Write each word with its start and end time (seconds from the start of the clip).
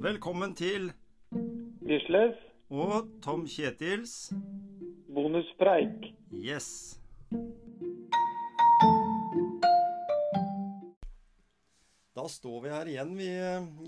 Velkommen 0.00 0.54
til 0.56 0.92
Gisles, 1.86 2.36
og 2.70 3.08
Tom 3.24 3.42
Kjetils 3.48 4.30
bonuspreik. 5.14 6.06
Yes. 6.32 6.96
Da 12.16 12.24
står 12.28 12.62
vi 12.64 12.72
her 12.72 12.90
igjen, 12.90 13.12
vi, 13.18 13.28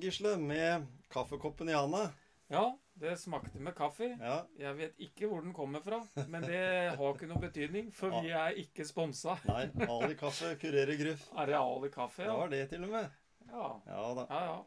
Gisle, 0.03 0.37
med 0.41 0.87
kaffekoppen 1.13 1.71
i 1.73 1.77
handa. 1.77 2.05
Ja, 2.53 2.67
det 3.01 3.17
smakte 3.21 3.61
med 3.63 3.75
kaffe. 3.77 4.11
Ja, 4.21 4.43
Jeg 4.61 4.77
vet 4.79 5.01
ikke 5.09 5.29
hvor 5.31 5.41
den 5.45 5.55
kommer 5.57 5.81
fra, 5.85 6.03
men 6.29 6.45
det 6.45 6.61
har 6.99 7.15
ikke 7.17 7.29
noe 7.31 7.41
betydning, 7.43 7.89
for 7.97 8.13
vi 8.23 8.31
er 8.37 8.59
ikke 8.63 8.85
sponsa. 8.89 9.39
nei, 9.49 9.65
Ali 9.89 10.15
kaffe 10.21 10.55
kurerer 10.61 10.95
gruff. 11.01 11.25
Areal 11.35 11.89
i 11.89 11.91
kaffe, 11.95 12.23
Det 12.23 12.31
ja. 12.31 12.37
var 12.39 12.53
det 12.53 12.63
til 12.71 12.85
og 12.85 12.95
med. 12.99 13.11
Ja, 13.49 13.73
Ja 13.89 14.05
da. 14.21 14.27
ja. 14.31 14.45
ja. 14.53 14.61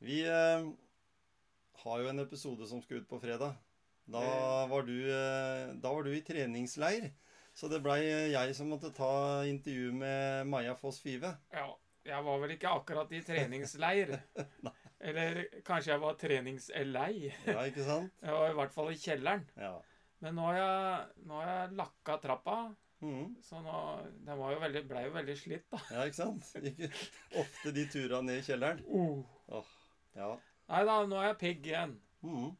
Vi 0.00 0.22
eh, 0.24 0.62
har 1.84 2.00
jo 2.02 2.08
en 2.12 2.22
episode 2.24 2.66
som 2.68 2.80
skal 2.84 3.02
ut 3.02 3.08
på 3.10 3.20
fredag. 3.22 3.54
Da 4.10 4.20
var 4.70 4.82
du, 4.88 4.96
eh, 5.10 5.74
da 5.80 5.92
var 5.94 6.02
du 6.06 6.10
i 6.16 6.22
treningsleir. 6.26 7.10
Så 7.54 7.68
det 7.70 7.82
blei 7.84 8.00
jeg 8.32 8.54
som 8.56 8.70
måtte 8.72 8.90
ta 8.94 9.42
intervju 9.46 9.92
med 9.92 10.46
Maja 10.50 10.74
Foss 10.78 11.00
Five. 11.04 11.36
ja. 11.52 11.68
Jeg 12.00 12.24
var 12.24 12.38
vel 12.40 12.54
ikke 12.54 12.70
akkurat 12.72 13.10
i 13.12 13.18
treningsleir. 13.20 14.14
Eller 15.04 15.42
kanskje 15.62 15.90
jeg 15.92 16.00
var 16.00 16.14
treningslei. 16.16 17.28
Ja, 17.44 17.60
ikke 17.68 17.84
sant? 17.84 18.14
Jeg 18.24 18.32
var 18.32 18.48
i 18.50 18.54
hvert 18.56 18.72
fall 18.72 18.88
i 18.94 18.96
kjelleren. 18.96 19.44
Ja. 19.60 19.74
Men 20.24 20.34
nå 20.40 20.46
har 20.48 20.56
jeg, 20.56 21.26
nå 21.28 21.36
har 21.42 21.50
jeg 21.52 21.76
lakka 21.76 22.16
trappa, 22.24 22.56
Mm. 23.00 23.30
så 23.40 23.60
nå 23.64 23.76
Den 24.26 24.36
var 24.36 24.50
jo 24.52 24.58
veldig, 24.60 24.80
ble 24.88 25.02
jo 25.06 25.12
veldig 25.14 25.36
slitt, 25.40 25.62
da. 25.72 25.78
Ja, 25.92 26.02
ikke 26.08 26.18
sant? 26.18 26.48
Ikke 26.60 26.90
ofte 27.40 27.70
de 27.72 27.84
turene 27.92 28.26
ned 28.28 28.40
i 28.42 28.48
kjelleren. 28.48 28.82
Uh. 29.50 29.70
Ja. 30.16 30.32
Nei 30.70 30.84
da, 30.86 31.00
nå 31.06 31.18
er 31.18 31.32
jeg 31.32 31.40
pigg 31.40 31.68
igjen. 31.72 31.96
Mhm. 32.22 32.50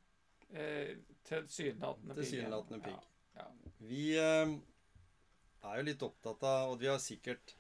Eh, 0.51 0.97
Tilsynelatende 1.31 2.17
pigg. 2.17 2.25
Tilsynelatende 2.25 2.81
pigg. 2.89 3.09
Ja, 3.37 3.45
ja. 3.45 3.73
Vi 3.87 4.05
eh, 4.19 4.55
er 5.63 5.79
jo 5.79 5.87
litt 5.87 6.03
opptatt 6.03 6.43
av, 6.43 6.73
og 6.73 6.81
vi 6.81 6.89
har 6.91 6.99
sikkert 7.03 7.55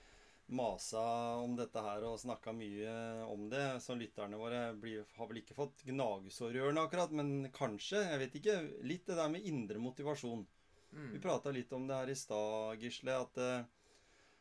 masa 0.51 1.03
om 1.39 1.53
dette 1.55 1.83
her 1.85 2.03
og 2.09 2.19
snakka 2.19 2.53
mye 2.57 2.95
om 3.31 3.45
det, 3.53 3.67
så 3.85 3.95
lytterne 3.95 4.39
våre 4.41 4.63
blir, 4.75 5.05
har 5.15 5.29
vel 5.31 5.43
ikke 5.45 5.55
fått 5.55 5.85
gnagesår 5.87 6.57
i 6.57 6.63
ørene 6.65 6.83
akkurat, 6.83 7.13
men 7.15 7.53
kanskje, 7.55 8.03
jeg 8.09 8.23
vet 8.25 8.35
ikke, 8.41 8.57
litt 8.91 9.07
det 9.07 9.19
der 9.21 9.31
med 9.31 9.47
indre 9.47 9.79
motivasjon. 9.83 10.43
Mm. 10.91 11.13
Vi 11.13 11.23
prata 11.23 11.53
litt 11.55 11.71
om 11.77 11.87
det 11.87 12.01
her 12.01 12.11
i 12.11 12.19
stad, 12.19 12.83
Gisle, 12.83 13.21
at 13.29 13.39
eh, 13.39 13.63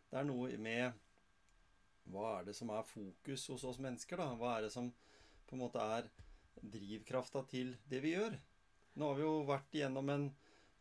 det 0.09 0.17
er 0.23 0.25
noe 0.25 0.57
med 0.57 1.05
Hva 2.09 2.39
er 2.39 2.47
det 2.47 2.55
som 2.57 2.71
er 2.73 2.87
fokus 2.89 3.43
hos 3.51 3.67
oss 3.69 3.77
mennesker, 3.77 4.17
da? 4.17 4.31
Hva 4.39 4.55
er 4.55 4.65
det 4.65 4.73
som 4.73 4.87
på 5.49 5.57
en 5.57 5.65
måte 5.65 5.83
er 5.97 6.07
drivkrafta 6.59 7.43
til 7.49 7.73
det 7.89 8.03
vi 8.03 8.13
gjør? 8.15 8.37
Nå 8.99 9.09
har 9.09 9.17
vi 9.17 9.25
jo 9.25 9.33
vært 9.47 9.75
igjennom 9.75 10.13
en 10.13 10.29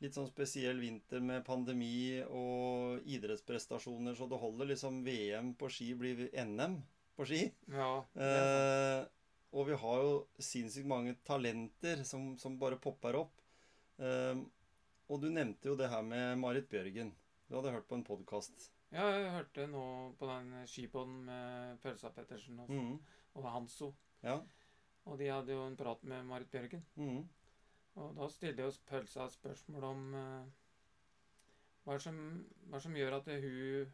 litt 0.02 0.14
sånn 0.14 0.28
spesiell 0.30 0.78
vinter 0.78 1.22
med 1.24 1.44
pandemi 1.47 2.20
og 2.24 3.02
idrettsprestasjoner, 3.08 4.14
så 4.14 4.28
det 4.30 4.39
holder 4.39 4.72
liksom 4.72 5.02
VM 5.06 5.55
på 5.58 5.70
ski 5.74 5.92
blir 5.98 6.28
NM 6.44 6.78
på 7.19 7.27
ski. 7.27 7.46
ja. 7.74 7.92
Eh, 8.14 9.06
og 9.56 9.64
vi 9.64 9.77
har 9.80 10.02
jo 10.05 10.16
sinnssykt 10.44 10.89
mange 10.89 11.14
talenter 11.24 12.02
som, 12.05 12.34
som 12.36 12.58
bare 12.61 12.77
popper 12.84 13.16
opp. 13.16 13.39
Eh, 13.96 14.42
og 15.08 15.22
du 15.22 15.30
nevnte 15.33 15.70
jo 15.70 15.77
det 15.78 15.89
her 15.89 16.05
med 16.05 16.36
Marit 16.42 16.69
Bjørgen. 16.69 17.14
Du 17.48 17.56
hadde 17.56 17.72
hørt 17.72 17.89
på 17.89 17.96
en 17.96 18.05
podkast. 18.05 18.69
Ja, 18.92 19.05
jeg 19.12 19.33
hørte 19.34 19.67
nå 19.69 19.83
på 20.19 20.27
den 20.31 20.53
skipoden 20.67 21.19
med 21.27 21.81
Pølsa 21.83 22.08
Pettersen 22.17 22.61
og, 22.62 22.70
Mm, 22.72 22.95
og 23.34 23.50
Hanso. 23.53 23.95
ja. 24.22 24.39
Og 25.08 25.19
de 25.19 25.27
hadde 25.28 25.53
jo 25.53 25.67
en 25.67 25.77
prat 25.77 26.03
med 26.05 26.25
Marit 26.25 26.50
Bjørgen. 26.50 26.83
Mm, 26.97 27.28
Og 27.97 28.14
da 28.17 28.28
stilte 28.28 28.62
jo 28.62 28.70
Pølsa 28.86 29.24
et 29.24 29.33
spørsmål 29.33 29.85
om 29.85 30.02
uh, 30.14 30.45
hva, 31.85 31.96
som, 31.98 32.18
hva 32.68 32.79
som 32.80 32.95
gjør 32.96 33.17
at 33.17 33.27
hun 33.27 33.92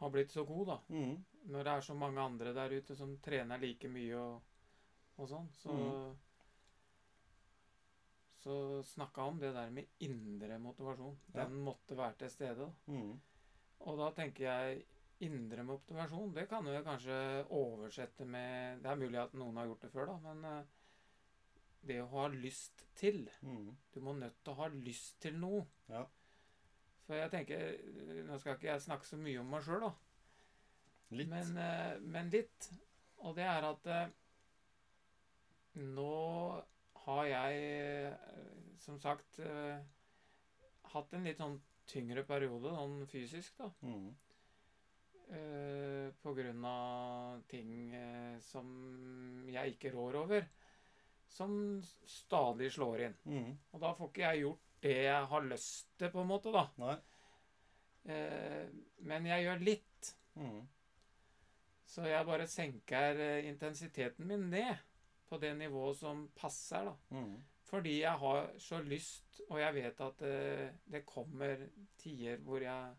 har 0.00 0.10
blitt 0.10 0.30
så 0.34 0.44
god, 0.44 0.66
da. 0.66 0.78
mm, 0.88 1.24
Når 1.54 1.62
det 1.64 1.72
er 1.72 1.80
så 1.86 1.94
mange 1.94 2.20
andre 2.20 2.54
der 2.54 2.74
ute 2.76 2.96
som 2.96 3.16
trener 3.22 3.58
like 3.62 3.88
mye 3.88 4.16
og, 4.18 4.42
og 5.16 5.28
sånn. 5.30 5.48
Så, 5.54 5.70
mm. 5.72 6.16
så 8.44 8.82
snakka 8.82 9.20
han 9.22 9.30
om 9.36 9.38
det 9.40 9.52
der 9.54 9.70
med 9.70 9.86
indre 9.98 10.58
motivasjon. 10.58 11.16
Ja. 11.34 11.44
Den 11.44 11.62
måtte 11.64 11.96
være 11.96 12.14
til 12.18 12.30
stede. 12.30 12.66
da. 12.66 12.92
mm, 12.92 13.14
Og 13.84 13.98
da 14.00 14.10
tenker 14.16 14.46
jeg 14.46 14.84
indre 15.24 15.64
motivasjon, 15.66 16.32
det 16.34 16.46
kan 16.50 16.64
vi 16.66 16.80
kanskje 16.84 17.16
oversette 17.54 18.26
med 18.28 18.82
Det 18.82 18.90
er 18.90 18.98
mulig 19.00 19.20
at 19.20 19.36
noen 19.38 19.60
har 19.60 19.68
gjort 19.68 19.84
det 19.86 19.92
før, 19.92 20.10
da, 20.10 20.16
men 20.24 20.48
eh, 20.50 20.72
det 21.84 22.00
å 22.02 22.10
ha 22.14 22.26
lyst 22.32 22.86
til 22.96 23.24
mm. 23.44 23.70
Du 23.94 24.00
må 24.04 24.14
nødt 24.16 24.40
til 24.42 24.54
å 24.54 24.58
ha 24.62 24.68
lyst 24.72 25.20
til 25.22 25.36
noe. 25.38 25.64
Ja. 25.92 26.04
For 27.04 27.18
jeg 27.18 27.32
tenker 27.34 28.24
Nå 28.24 28.38
skal 28.40 28.56
ikke 28.56 28.70
jeg 28.70 28.84
snakke 28.86 29.08
så 29.08 29.20
mye 29.20 29.42
om 29.42 29.50
meg 29.52 29.64
sjøl, 29.66 29.84
da, 29.84 29.92
Litt. 31.14 31.30
men, 31.30 31.56
eh, 31.60 31.96
men 32.00 32.30
litt. 32.32 32.70
Og 33.24 33.36
det 33.36 33.44
er 33.48 33.68
at 33.68 33.90
eh, 33.92 34.14
nå 35.80 36.14
har 37.04 37.24
jeg, 37.28 37.62
eh, 38.08 38.78
som 38.80 38.98
sagt, 39.00 39.38
eh, 39.44 39.78
hatt 40.94 41.14
en 41.14 41.24
litt 41.26 41.40
sånn 41.40 41.58
tyngre 41.90 42.24
periode, 42.28 42.70
sånn 42.74 43.00
fysisk, 43.10 43.56
da. 43.62 43.70
Mm, 43.86 44.12
Uh, 45.24 46.10
på 46.20 46.34
grunn 46.36 46.64
av 46.68 47.38
ting 47.48 47.94
uh, 47.96 48.34
som 48.44 48.66
jeg 49.48 49.72
ikke 49.72 49.94
rår 49.94 50.18
over. 50.20 50.44
Som 51.32 51.54
stadig 52.06 52.68
slår 52.74 53.06
inn. 53.06 53.14
mm. 53.24 53.48
Og 53.72 53.80
da 53.80 53.94
får 53.96 54.10
ikke 54.10 54.22
jeg 54.26 54.42
gjort 54.42 54.60
det 54.84 54.92
jeg 55.06 55.30
har 55.32 55.46
lyst 55.48 55.88
til, 55.98 56.10
på 56.12 56.20
en 56.20 56.28
måte, 56.28 56.52
da. 56.52 56.92
Eh, 58.04 58.68
men 59.08 59.26
jeg 59.26 59.46
gjør 59.46 59.64
litt. 59.64 60.10
Mm, 60.36 60.60
Så 61.88 62.04
jeg 62.04 62.26
bare 62.28 62.46
senker 62.46 63.22
intensiteten 63.48 64.28
min 64.28 64.50
ned 64.52 64.76
på 65.28 65.38
det 65.40 65.54
nivået 65.56 65.96
som 65.96 66.28
passer, 66.36 66.84
da. 66.84 66.94
mm. 67.16 67.34
Fordi 67.74 67.94
jeg 68.00 68.18
har 68.22 68.50
så 68.62 68.78
lyst, 68.86 69.40
og 69.50 69.58
jeg 69.60 69.74
vet 69.74 70.00
at 70.06 70.18
det, 70.22 70.72
det 70.94 71.04
kommer 71.06 71.66
tider 71.98 72.38
hvor 72.46 72.62
jeg 72.62 72.94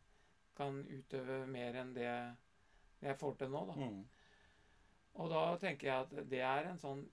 kan 0.55 0.81
utøve 0.87 1.41
mer 1.51 1.75
enn 1.81 1.93
det 1.95 2.07
jeg 3.05 3.17
får 3.19 3.35
til 3.39 3.49
nå, 3.53 3.61
da. 3.69 3.75
Mm. 3.79 4.01
Og 5.15 5.29
da 5.31 5.43
tenker 5.61 5.87
jeg 5.87 6.05
at 6.07 6.29
det 6.31 6.41
er 6.43 6.69
en 6.73 6.79
sånn 6.81 7.05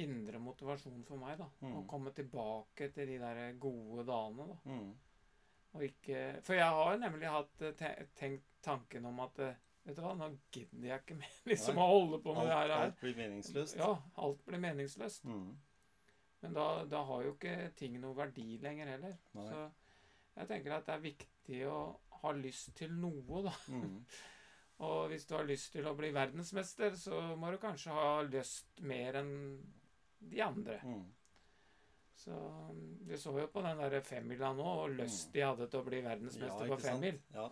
indre 0.00 0.38
motivasjon 0.40 1.02
for 1.06 1.20
meg, 1.20 1.36
da. 1.38 1.46
Å 1.60 1.70
Mm. 1.82 1.86
komme 1.90 2.10
tilbake 2.16 2.88
til 2.94 3.06
de 3.10 3.18
der 3.22 3.52
gode 3.60 4.04
dagene, 4.08 4.46
da. 4.48 4.58
Mm. 4.70 4.92
Og 5.74 5.82
ikke 5.86 6.22
For 6.42 6.54
jeg 6.58 6.66
har 6.66 6.96
nemlig 6.98 7.28
hatt 7.30 7.62
eh, 7.62 8.06
tenkt 8.18 8.46
tanken 8.66 9.04
om 9.06 9.20
at 9.20 9.38
eh, 9.38 9.54
Vet 9.84 9.96
du 9.96 10.02
hva, 10.04 10.10
nå 10.14 10.26
gidder 10.52 10.88
jeg 10.90 11.00
ikke 11.00 11.14
mer 11.16 11.36
liksom 11.52 11.74
Nei. 11.78 11.82
å 11.84 11.88
holde 11.88 12.18
på 12.22 12.34
med 12.34 12.42
Alt, 12.42 12.50
det 12.50 12.56
her. 12.76 12.82
alt 12.84 12.98
blir 13.00 13.14
meningsløst. 13.16 13.76
Ja, 13.80 13.92
alt 14.20 14.42
blir 14.44 14.60
meningsløst. 14.60 15.24
Mm. 15.24 15.54
Men 16.42 16.54
da, 16.56 16.66
da 16.88 17.02
har 17.04 17.24
jo 17.26 17.34
ikke 17.36 17.70
ting 17.76 17.98
noe 18.00 18.16
verdi 18.16 18.58
lenger 18.62 18.94
heller. 18.94 19.16
Nei. 19.36 19.46
Så 19.50 19.64
jeg 20.40 20.48
tenker 20.48 20.76
at 20.78 20.86
det 20.88 20.94
er 20.94 21.04
viktig 21.04 21.62
å 21.68 21.78
ha 22.22 22.32
lyst 22.36 22.74
til 22.78 22.92
noe, 22.96 23.42
da. 23.44 23.54
Mm. 23.68 23.96
Og 24.88 25.10
hvis 25.12 25.26
du 25.28 25.34
har 25.36 25.44
lyst 25.44 25.74
til 25.74 25.84
å 25.84 25.92
bli 25.96 26.08
verdensmester, 26.16 26.94
så 26.96 27.18
må 27.36 27.50
du 27.52 27.58
kanskje 27.60 27.92
ha 27.92 28.22
lyst 28.24 28.80
mer 28.88 29.18
enn 29.20 29.32
de 30.20 30.40
andre. 30.40 30.78
Mm. 30.84 31.02
Så 32.20 32.32
um, 32.36 32.78
Vi 33.08 33.16
så 33.20 33.32
jo 33.36 33.46
på 33.52 33.60
den 33.64 33.78
der 33.80 34.00
femmila 34.04 34.54
nå, 34.56 34.64
og 34.84 34.94
lyst 34.96 35.32
de 35.34 35.44
hadde 35.44 35.68
til 35.68 35.80
å 35.82 35.86
bli 35.86 36.00
verdensmester 36.04 36.64
Ja, 36.64 36.72
på 36.72 36.80
femmil. 36.80 37.20
Ja. 37.36 37.46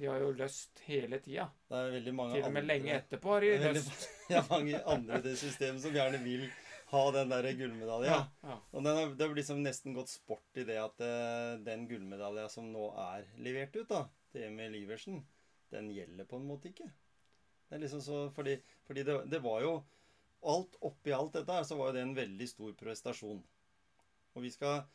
De 0.00 0.06
har 0.08 0.22
jo 0.22 0.30
lyst 0.38 0.80
hele 0.86 1.18
tida. 1.22 1.48
Veldig 1.68 2.00
Til 2.06 2.14
og 2.14 2.30
med 2.30 2.46
andre- 2.46 2.62
lenge 2.66 2.94
etterpå 2.96 3.34
har 3.34 3.40
de 3.44 3.50
Det 3.50 3.56
er 3.58 3.66
veldig- 3.66 3.84
lyst. 3.84 4.08
Det 4.30 4.36
er 4.38 4.48
mange 4.50 4.80
andre 4.94 5.18
i 5.18 5.22
det 5.26 5.36
systemet 5.38 5.82
som 5.82 5.94
gjerne 5.98 6.22
vil 6.22 6.46
ha 6.90 7.02
den 7.14 7.30
der 7.32 7.46
gullmedalja. 7.58 8.16
ja. 8.42 8.56
Og 8.72 8.84
den 8.84 8.96
har, 8.96 9.12
det 9.14 9.26
har 9.26 9.36
liksom 9.36 9.62
nesten 9.64 9.94
gått 9.96 10.12
sport 10.12 10.58
i 10.60 10.66
det 10.68 10.78
at 10.82 11.02
eh, 11.04 11.58
den 11.66 11.86
gullmedalja 11.90 12.48
som 12.52 12.70
nå 12.72 12.90
er 12.98 13.28
levert 13.42 13.76
ut, 13.78 13.88
da, 13.90 14.04
til 14.34 14.48
Emil 14.48 14.76
Iversen, 14.80 15.22
den 15.70 15.90
gjelder 15.94 16.26
på 16.26 16.40
en 16.40 16.48
måte 16.50 16.72
ikke. 16.72 16.88
Det 17.68 17.78
er 17.78 17.84
liksom 17.84 18.02
så, 18.02 18.24
Fordi, 18.34 18.56
fordi 18.88 19.04
det, 19.06 19.16
det 19.30 19.42
var 19.44 19.62
jo 19.62 19.80
Alt 20.50 20.78
oppi 20.88 21.12
alt 21.12 21.34
dette 21.36 21.52
her, 21.52 21.66
så 21.68 21.76
var 21.76 21.90
jo 21.90 21.98
det 21.98 22.02
en 22.06 22.14
veldig 22.16 22.46
stor 22.48 22.70
prestasjon. 22.80 23.42
Og 24.32 24.40
vi 24.40 24.48
skal 24.54 24.86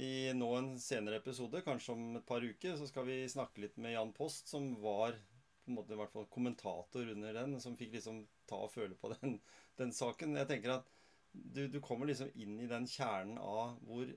i 0.00 0.32
nå 0.32 0.48
en 0.56 0.70
senere 0.80 1.18
episode, 1.20 1.60
kanskje 1.66 1.92
om 1.92 2.16
et 2.16 2.24
par 2.24 2.40
uker, 2.40 2.72
så 2.78 2.88
skal 2.88 3.04
vi 3.04 3.18
snakke 3.28 3.60
litt 3.60 3.76
med 3.76 3.92
Jan 3.92 4.14
Post, 4.16 4.48
som 4.48 4.70
var 4.80 5.18
på 5.64 5.72
en 5.72 5.78
måte 5.78 5.92
i 5.92 5.98
hvert 6.00 6.12
fall 6.12 6.26
kommentator 6.32 7.12
under 7.12 7.36
den, 7.36 7.58
som 7.60 7.76
fikk 7.76 7.92
liksom 7.98 8.22
ta 8.48 8.62
og 8.66 8.72
føle 8.72 8.96
på 9.00 9.12
den, 9.14 9.38
den 9.80 9.92
saken. 9.96 10.36
Jeg 10.40 10.48
tenker 10.50 10.78
at 10.78 10.88
du, 11.34 11.66
du 11.68 11.80
kommer 11.82 12.08
liksom 12.08 12.30
inn 12.34 12.58
i 12.62 12.70
den 12.70 12.86
kjernen 12.90 13.38
av 13.42 13.76
hvor 13.86 14.10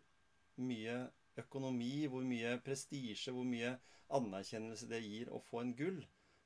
mye 0.61 0.97
økonomi, 1.37 2.07
hvor 2.09 2.25
mye 2.25 2.57
prestisje, 2.65 3.33
hvor 3.33 3.45
mye 3.47 3.75
anerkjennelse 4.13 4.87
det 4.89 5.03
gir 5.03 5.31
å 5.33 5.41
få 5.49 5.61
en 5.63 5.73
gull. 5.77 5.99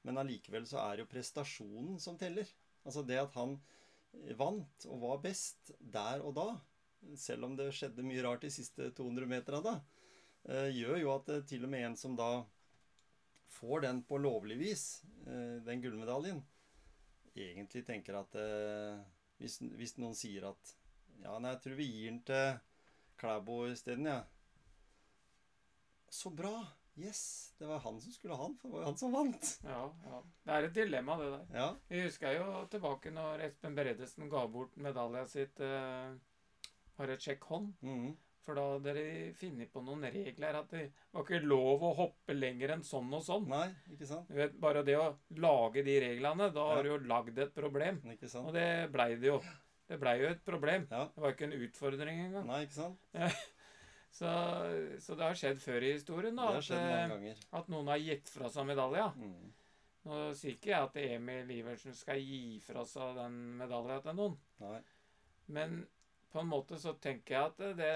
Men 0.07 0.17
allikevel 0.17 0.65
så 0.67 0.81
er 0.83 0.97
det 0.97 1.05
jo 1.05 1.11
prestasjonen 1.11 1.99
som 2.01 2.17
teller. 2.19 2.47
Altså 2.83 3.03
det 3.05 3.19
at 3.21 3.35
han 3.37 3.59
vant 4.39 4.87
og 4.89 5.03
var 5.03 5.21
best 5.23 5.71
der 5.79 6.23
og 6.25 6.35
da, 6.35 6.47
selv 7.17 7.47
om 7.47 7.55
det 7.57 7.71
skjedde 7.75 8.05
mye 8.05 8.23
rart 8.25 8.43
de 8.45 8.51
siste 8.53 8.89
200 8.97 9.29
meterne 9.29 9.61
da, 9.65 9.75
eh, 10.49 10.69
gjør 10.75 10.99
jo 11.01 11.13
at 11.13 11.29
eh, 11.31 11.45
til 11.47 11.65
og 11.65 11.71
med 11.71 11.85
en 11.87 11.97
som 11.97 12.17
da 12.17 12.31
får 13.51 13.85
den 13.85 14.01
på 14.07 14.19
lovlig 14.21 14.57
vis, 14.59 14.85
eh, 15.25 15.61
den 15.65 15.83
gullmedaljen, 15.83 16.41
egentlig 17.35 17.85
tenker 17.87 18.19
at 18.19 18.35
hvis, 19.41 19.57
hvis 19.77 19.97
noen 19.99 20.15
sier 20.17 20.45
at 20.51 20.75
ja, 21.21 21.35
nei, 21.37 21.51
jeg 21.55 21.61
tror 21.63 21.75
vi 21.77 21.87
gir 21.91 22.11
den 22.11 22.21
til 22.25 22.59
Klæbo 23.21 23.57
isteden, 23.69 24.07
ja. 24.09 24.21
Så 26.11 26.31
bra! 26.33 26.53
Yes! 26.99 27.53
Det 27.57 27.67
var 27.69 27.79
han 27.85 27.99
som 28.03 28.11
skulle 28.11 28.35
ha 28.35 28.47
den, 28.49 28.57
for 28.59 28.67
det 28.67 28.73
var 28.75 28.81
jo 28.83 28.89
han 28.89 28.97
som 28.99 29.13
vant. 29.15 29.51
Ja, 29.63 29.83
ja. 30.05 30.17
Det 30.45 30.55
er 30.57 30.65
et 30.67 30.73
dilemma, 30.75 31.15
det 31.21 31.29
der. 31.31 31.45
Ja, 31.55 31.67
Vi 31.87 32.01
husker 32.03 32.35
jo 32.35 32.47
tilbake 32.73 33.13
når 33.15 33.45
Espen 33.45 33.77
Bredesen 33.77 34.27
ga 34.33 34.41
bort 34.51 34.75
medalja 34.81 35.23
sitt 35.31 35.61
eh, 35.63 36.11
Har 36.97 37.13
et 37.13 37.23
sjekk 37.23 37.47
hånd. 37.53 37.71
mhm, 37.85 38.11
For 38.41 38.57
da 38.57 38.63
hadde 38.71 38.93
de 38.97 39.07
funnet 39.37 39.69
på 39.69 39.83
noen 39.85 40.07
regler 40.09 40.57
at 40.57 40.71
det 40.73 40.87
var 41.13 41.25
ikke 41.25 41.43
lov 41.45 41.83
å 41.85 41.91
hoppe 41.99 42.33
lenger 42.33 42.73
enn 42.75 42.85
sånn 42.85 43.11
og 43.13 43.21
sånn. 43.25 43.45
Nei, 43.51 43.67
ikke 43.93 44.07
sant? 44.09 44.31
Du 44.31 44.39
vet, 44.39 44.55
Bare 44.61 44.81
det 44.87 44.97
å 44.97 45.11
lage 45.37 45.83
de 45.85 45.99
reglene, 46.01 46.49
da 46.55 46.65
har 46.71 46.81
du 46.81 46.95
jo 46.95 46.97
lagd 47.11 47.37
et 47.37 47.53
problem. 47.53 48.01
Ikke 48.15 48.29
sant? 48.31 48.49
Og 48.49 48.57
det 48.57 48.89
blei 48.93 49.13
det 49.21 49.29
jo. 49.29 49.37
Det 49.91 49.99
blei 50.01 50.17
jo 50.23 50.29
et 50.31 50.43
problem. 50.47 50.87
Ja. 50.89 51.05
Det 51.13 51.21
var 51.21 51.35
ikke 51.35 51.49
en 51.49 51.57
utfordring 51.67 52.23
engang. 52.25 52.47
Nei, 52.49 52.63
ikke 52.65 52.79
sant? 52.79 53.01
Så, 54.11 54.27
så 54.99 55.15
det 55.15 55.23
har 55.23 55.37
skjedd 55.39 55.61
før 55.63 55.85
i 55.87 55.93
historien 55.93 56.35
da, 56.35 56.49
at, 56.59 56.67
mange 57.07 57.29
eh, 57.31 57.43
at 57.55 57.69
noen 57.71 57.87
har 57.93 58.01
gitt 58.03 58.27
fra 58.27 58.49
seg 58.51 58.65
medalja. 58.67 59.05
Mm. 59.15 59.53
Nå 60.03 60.17
sier 60.35 60.57
ikke 60.57 60.73
jeg 60.73 60.87
at 60.89 60.97
Emil 60.99 61.53
Iversen 61.55 61.95
skal 61.95 62.19
gi 62.19 62.57
fra 62.65 62.83
seg 62.89 63.15
den 63.15 63.37
medalja 63.61 64.01
til 64.03 64.17
noen. 64.17 64.35
Nei. 64.65 64.81
Men 65.55 65.77
på 66.31 66.39
en 66.39 66.49
måte 66.49 66.79
så 66.79 66.93
tenker 67.03 67.35
jeg 67.35 67.51
at 67.51 67.77
det, 67.77 67.93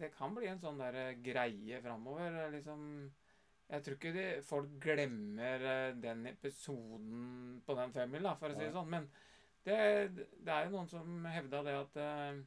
det 0.00 0.12
kan 0.16 0.34
bli 0.34 0.48
en 0.50 0.60
sånn 0.62 0.80
der 0.80 1.14
greie 1.22 1.80
framover. 1.84 2.38
Liksom 2.54 2.86
Jeg 3.70 3.84
tror 3.86 3.96
ikke 3.96 4.14
de, 4.16 4.24
folk 4.42 4.72
glemmer 4.82 5.66
eh, 5.72 5.90
den 6.02 6.24
episoden 6.32 7.60
på 7.66 7.76
den 7.78 7.92
femmila, 7.94 8.34
for 8.40 8.50
å 8.50 8.56
si 8.58 8.64
det 8.64 8.72
sånn. 8.74 8.90
Men 8.90 9.06
det, 9.66 9.76
det 10.40 10.54
er 10.54 10.66
jo 10.66 10.74
noen 10.74 10.90
som 10.90 11.28
hevda 11.30 11.62
det 11.68 11.76
at 11.78 12.00
eh, 12.02 12.40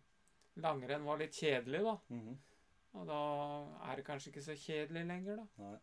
langrenn 0.63 1.07
var 1.07 1.21
litt 1.21 1.39
kjedelig, 1.39 1.85
da. 1.87 1.95
Mhm. 2.11 2.41
Og 2.93 3.07
da 3.09 3.21
er 3.89 3.97
det 3.97 4.05
kanskje 4.05 4.29
ikke 4.29 4.43
så 4.45 4.53
kjedelig 4.59 5.01
lenger, 5.09 5.39
da. 5.39 5.63
Nei. 5.63 5.77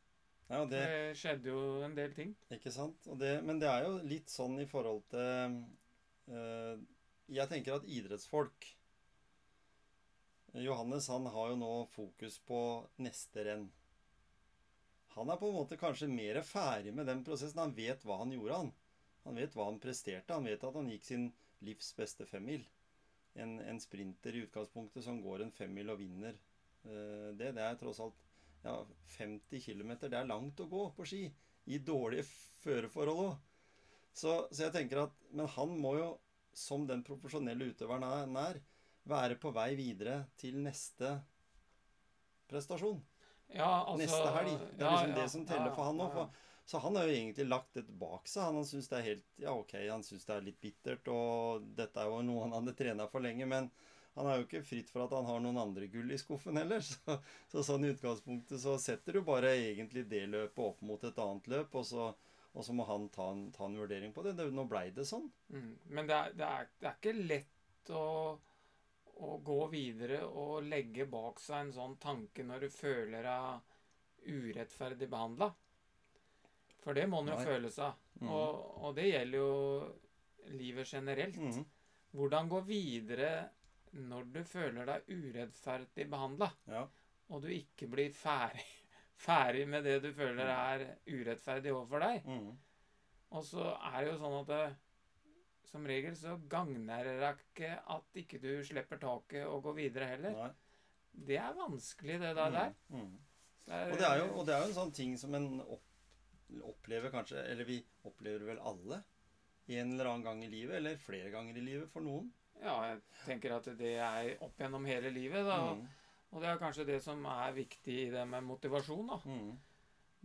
Nei, 0.50 0.60
det, 0.70 0.80
Det 0.82 1.16
skjedde 1.18 1.50
jo 1.50 1.62
en 1.86 1.94
del 1.96 2.12
ting. 2.14 2.34
Ikke 2.54 2.72
sant? 2.74 3.06
Og 3.10 3.18
det, 3.18 3.32
men 3.46 3.58
det 3.62 3.70
er 3.70 3.86
jo 3.86 3.96
litt 4.06 4.30
sånn 4.30 4.58
i 4.62 4.66
forhold 4.66 5.04
til 5.10 5.56
øh, 6.34 6.80
Jeg 7.30 7.50
tenker 7.50 7.76
at 7.78 7.86
idrettsfolk 7.86 8.66
Johannes 10.52 11.08
han 11.08 11.26
har 11.26 11.52
jo 11.52 11.58
nå 11.60 11.74
fokus 11.92 12.38
på 12.46 12.60
neste 13.02 13.44
renn. 13.46 13.68
Han 15.14 15.30
er 15.30 15.38
på 15.38 15.50
en 15.50 15.56
måte 15.58 15.78
kanskje 15.78 16.08
mer 16.10 16.40
ferdig 16.46 16.94
med 16.94 17.06
den 17.10 17.22
prosessen. 17.26 17.60
Han 17.62 17.74
vet 17.74 18.04
hva 18.06 18.20
han 18.22 18.32
gjorde, 18.34 18.56
han. 18.56 18.72
Han 19.26 19.38
vet 19.38 19.54
hva 19.54 19.66
han 19.68 19.80
presterte. 19.82 20.34
Han 20.34 20.46
vet 20.48 20.64
at 20.64 20.76
han 20.78 20.90
gikk 20.90 21.06
sin 21.06 21.28
livs 21.66 21.92
beste 21.98 22.26
femmil. 22.26 22.64
En, 23.34 23.58
en 23.62 23.80
sprinter 23.82 24.34
i 24.34 24.44
utgangspunktet 24.46 25.04
som 25.06 25.20
går 25.22 25.44
en 25.44 25.54
femmil 25.54 25.92
og 25.92 26.00
vinner 26.00 26.34
eh, 26.34 27.30
det. 27.38 27.52
Det 27.58 27.66
er 27.66 27.78
tross 27.78 28.00
alt 28.02 28.26
ja, 28.64 28.74
50 29.18 29.62
km. 29.66 29.94
Det 30.02 30.18
er 30.18 30.30
langt 30.30 30.62
å 30.62 30.70
gå 30.70 30.86
på 30.96 31.06
ski. 31.06 31.22
I 31.70 31.78
dårlige 31.84 32.26
føreforhold 32.64 33.24
òg. 33.26 33.36
Så, 34.10 34.34
så 34.50 34.66
jeg 34.66 34.74
tenker 34.74 35.04
at 35.04 35.20
Men 35.30 35.46
han 35.54 35.76
må 35.78 35.94
jo, 36.00 36.08
som 36.56 36.82
den 36.88 37.04
profesjonelle 37.06 37.70
utøveren 37.70 38.08
han 38.08 38.38
er, 38.40 38.58
være 39.08 39.38
på 39.40 39.52
vei 39.54 39.72
videre 39.78 40.24
til 40.40 40.58
neste 40.60 41.14
prestasjon. 42.50 43.00
Ja, 43.50 43.84
altså, 43.84 43.98
neste 44.04 44.32
helg. 44.36 44.54
Det 44.76 44.84
er 44.84 44.86
ja, 44.86 44.94
liksom 44.96 45.16
det 45.16 45.28
som 45.32 45.46
teller 45.48 45.74
for 45.74 45.90
han 45.90 45.98
nå. 45.98 46.26
så 46.70 46.78
han 46.78 46.96
har 46.96 47.08
jo 47.08 47.14
egentlig 47.14 47.46
lagt 47.48 47.74
det 47.74 47.86
bak 47.98 48.28
seg. 48.30 48.44
Han, 48.46 48.60
han 48.60 48.68
syns 48.68 48.90
det 48.90 48.98
er 48.98 49.06
helt 49.08 49.42
Ja, 49.42 49.54
ok, 49.54 49.74
han 49.90 50.04
syns 50.06 50.26
det 50.28 50.36
er 50.36 50.46
litt 50.46 50.60
bittert, 50.62 51.08
og 51.10 51.64
dette 51.78 52.02
er 52.02 52.10
jo 52.10 52.20
noe 52.26 52.44
han 52.46 52.54
hadde 52.60 52.76
trena 52.78 53.08
for 53.10 53.24
lenge, 53.24 53.48
men 53.50 53.70
han 54.18 54.26
er 54.26 54.40
jo 54.40 54.46
ikke 54.46 54.64
fritt 54.66 54.90
for 54.90 55.04
at 55.04 55.14
han 55.14 55.26
har 55.28 55.38
noen 55.42 55.58
andre 55.62 55.86
gull 55.90 56.10
i 56.10 56.18
skuffen 56.18 56.58
heller. 56.60 56.82
Så, 56.90 57.16
så 57.50 57.62
sånn 57.66 57.86
i 57.86 57.92
utgangspunktet 57.94 58.60
så 58.62 58.76
setter 58.82 59.16
du 59.16 59.22
bare 59.26 59.54
egentlig 59.58 60.04
det 60.10 60.26
løpet 60.30 60.64
opp 60.64 60.82
mot 60.86 61.04
et 61.06 61.18
annet 61.22 61.46
løp, 61.50 61.78
og 61.78 61.86
så, 61.86 62.10
og 62.50 62.66
så 62.66 62.74
må 62.76 62.86
han 62.88 63.08
ta 63.14 63.30
en, 63.32 63.46
ta 63.54 63.66
en 63.66 63.78
vurdering 63.78 64.14
på 64.14 64.24
det. 64.26 64.36
det 64.38 64.50
nå 64.54 64.66
blei 64.70 64.88
det 64.94 65.06
sånn. 65.08 65.28
Mm. 65.54 65.72
Men 65.94 66.10
det 66.10 66.18
er, 66.18 66.36
det, 66.38 66.48
er, 66.48 66.70
det 66.82 66.90
er 66.90 66.98
ikke 66.98 67.16
lett 67.32 67.92
å, 67.94 68.04
å 69.20 69.36
gå 69.44 69.58
videre 69.72 70.22
og 70.26 70.64
legge 70.68 71.06
bak 71.10 71.40
seg 71.42 71.66
en 71.66 71.72
sånn 71.76 71.96
tanke 72.00 72.44
når 72.46 72.66
du 72.66 72.68
føler 72.72 73.26
deg 73.26 74.30
urettferdig 74.36 75.08
behandla. 75.12 75.50
For 76.80 76.96
det 76.96 77.06
må 77.12 77.20
en 77.20 77.32
jo 77.34 77.36
Nei. 77.36 77.44
føle 77.44 77.70
seg. 77.72 77.96
Mm. 78.22 78.28
Og, 78.32 78.60
og 78.86 78.94
det 78.96 79.08
gjelder 79.10 79.38
jo 79.42 80.54
livet 80.56 80.92
generelt. 80.94 81.36
Mm. 81.40 81.64
Hvordan 82.16 82.48
gå 82.50 82.60
videre 82.68 83.30
når 84.00 84.28
du 84.34 84.40
føler 84.46 84.86
deg 84.88 85.08
urettferdig 85.10 86.06
behandla, 86.10 86.50
Ja. 86.70 86.84
og 87.30 87.42
du 87.42 87.48
ikke 87.52 87.88
blir 87.90 88.12
ferdig, 88.14 88.64
ferdig 89.26 89.66
med 89.68 89.84
det 89.84 89.98
du 90.04 90.12
føler 90.16 90.48
er 90.54 90.84
urettferdig 91.10 91.72
overfor 91.74 92.04
deg. 92.06 92.24
Mm. 92.30 92.52
Og 93.36 93.44
så 93.46 93.66
er 93.90 93.98
det 94.00 94.12
jo 94.12 94.20
sånn 94.22 94.38
at 94.40 94.48
det, 94.50 94.62
som 95.70 95.84
regel 95.86 96.16
så 96.18 96.36
gagner 96.50 97.04
det 97.06 97.30
ikke 97.44 97.70
at 97.94 98.18
ikke 98.22 98.40
du 98.42 98.50
slipper 98.66 98.98
taket 99.02 99.46
og 99.46 99.62
går 99.68 99.76
videre 99.76 100.08
heller. 100.14 100.32
Nei. 100.34 100.50
Det 101.30 101.36
er 101.42 101.54
vanskelig, 101.58 102.18
det 102.22 102.34
der. 102.38 102.50
der. 102.50 102.74
Mm. 102.88 102.98
Mhm. 103.00 103.18
Det 103.66 103.74
er- 103.76 103.92
Og 103.92 103.98
det, 103.98 104.06
er 104.08 104.16
jo, 104.18 104.26
og 104.40 104.46
det 104.46 104.54
er 104.54 104.60
jo 104.62 104.68
en 104.68 104.74
sånn 104.74 104.92
ting 104.94 105.16
som 105.18 105.34
en 105.34 105.60
opp, 105.60 105.82
opplever 106.66 107.10
kanskje 107.10 107.44
Eller 107.50 107.64
vi 107.64 107.76
opplever 108.04 108.44
vel 108.48 108.58
alle 108.58 109.02
en 109.70 109.92
eller 109.92 110.04
annen 110.10 110.24
gang 110.24 110.42
i 110.42 110.48
livet, 110.50 110.74
eller 110.80 110.96
flere 110.96 111.30
ganger 111.30 111.56
i 111.56 111.60
livet 111.62 111.88
for 111.92 112.00
noen. 112.02 112.32
Ja, 112.60 112.72
jeg 112.88 113.00
tenker 113.24 113.52
at 113.54 113.68
det 113.78 113.92
er 114.02 114.32
opp 114.42 114.56
gjennom 114.58 114.84
hele 114.88 115.10
livet. 115.14 115.44
da. 115.46 115.74
mm. 115.74 115.84
Og 116.32 116.40
det 116.42 116.48
er 116.48 116.58
kanskje 116.58 116.86
det 116.86 117.02
som 117.02 117.24
er 117.26 117.52
viktig 117.52 117.94
i 118.06 118.10
det 118.10 118.26
med 118.26 118.42
motivasjon. 118.42 119.06
da. 119.06 119.20
Mm. 119.30 119.52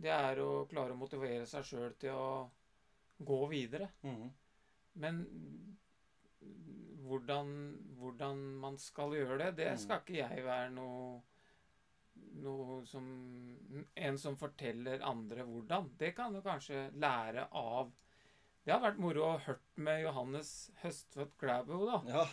Det 0.02 0.10
er 0.10 0.36
å 0.42 0.66
klare 0.68 0.92
å 0.92 0.98
motivere 0.98 1.46
seg 1.46 1.62
sjøl 1.64 1.94
til 1.98 2.10
å 2.10 2.50
gå 3.22 3.38
videre. 3.48 3.88
Mhm. 4.02 4.32
Men 4.96 5.20
hvordan, 7.06 7.50
hvordan 8.00 8.40
man 8.60 8.78
skal 8.80 9.14
gjøre 9.14 9.38
det, 9.44 9.50
det 9.60 9.70
Mm. 9.72 9.78
skal 9.82 10.00
ikke 10.00 10.16
jeg 10.22 10.44
være 10.44 10.70
noe, 10.74 11.22
noe 12.42 12.84
som 12.86 13.06
En 13.96 14.18
som 14.18 14.36
forteller 14.36 15.02
andre 15.04 15.44
hvordan. 15.44 15.90
Det 15.98 16.14
kan 16.16 16.32
du 16.32 16.40
kanskje 16.42 16.90
lære 16.94 17.48
av 17.52 17.92
Det 18.64 18.72
har 18.72 18.80
vært 18.82 18.98
moro 18.98 19.22
å 19.22 19.38
hørt 19.38 19.62
med 19.78 20.02
Johannes 20.02 20.70
Høstvedt 20.82 21.36
Klæbo, 21.38 21.86
da. 21.86 22.00
Ja. 22.10 22.24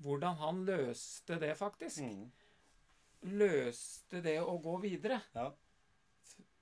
Hvordan 0.00 0.36
han 0.38 0.60
løste 0.64 1.40
det, 1.40 1.56
faktisk. 1.58 1.98
Mm. 2.04 2.30
Løste 3.24 4.22
det 4.22 4.36
å 4.40 4.54
gå 4.62 4.76
videre. 4.80 5.20
Ja. 5.34 5.48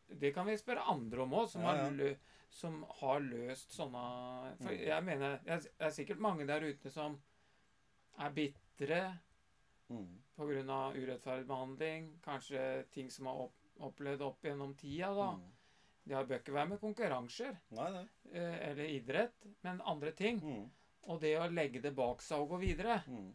Det 0.09 0.33
kan 0.35 0.47
vi 0.47 0.57
spørre 0.57 0.87
andre 0.89 1.21
om 1.23 1.35
òg, 1.37 1.49
som, 1.53 1.61
Ja, 1.61 1.75
har 1.75 2.17
som 2.51 2.81
har 3.01 3.21
løst 3.25 3.73
sånne 3.77 4.03
For 4.61 4.73
Mm. 4.75 4.87
jeg 4.87 5.05
mener 5.05 5.39
Det 5.45 5.71
er 5.79 5.91
sikkert 5.91 6.19
mange 6.19 6.47
der 6.47 6.65
ute 6.67 6.91
som 6.91 7.21
er 8.19 8.31
bitre 8.31 9.19
mm. 9.89 10.09
pga. 10.37 10.93
urettferdig 10.97 11.47
behandling. 11.47 12.11
Kanskje 12.23 12.87
ting 12.91 13.11
som 13.11 13.27
har 13.27 13.35
opp, 13.47 13.57
opplevd 13.79 14.23
opp 14.23 14.43
gjennom 14.45 14.75
tida. 14.77 15.15
da. 15.15 15.31
Mm. 15.33 15.53
De 16.05 16.15
har 16.15 16.25
bør 16.27 16.41
ikke 16.41 16.55
være 16.57 16.69
med 16.73 16.81
konkurranser 16.81 17.57
Nei, 17.77 17.91
nei. 17.95 18.07
eh, 18.33 18.71
eller 18.71 18.85
idrett, 18.85 19.47
men 19.63 19.81
andre 19.87 20.13
ting. 20.17 20.41
Mm. 20.43 20.71
Og 21.13 21.21
det 21.21 21.37
å 21.39 21.49
legge 21.51 21.81
det 21.81 21.95
bak 21.97 22.23
seg 22.23 22.41
og 22.43 22.55
gå 22.55 22.61
videre, 22.65 23.01
mm. 23.07 23.29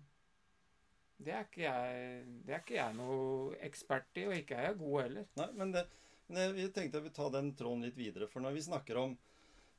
det 1.25 1.33
er 1.33 1.47
jeg, 1.61 2.25
det 2.45 2.53
er 2.53 2.59
ikke 2.63 2.77
jeg 2.77 2.97
noe 2.97 3.55
ekspert 3.65 4.19
i, 4.19 4.25
og 4.27 4.35
ikke 4.37 4.57
er 4.57 4.67
jeg 4.69 4.79
god 4.81 5.01
heller. 5.01 5.29
Nei, 5.39 5.47
men, 5.61 5.71
det, 5.71 5.85
men 6.27 6.57
jeg, 6.57 6.71
tenkte 6.73 6.97
jeg 6.97 7.05
ville 7.05 7.15
ta 7.15 7.29
den 7.33 7.51
tråden 7.57 7.85
litt 7.85 7.97
videre. 7.97 8.27
For 8.31 8.43
når 8.43 8.55
vi 8.55 8.63
snakker 8.65 8.99
om 9.01 9.15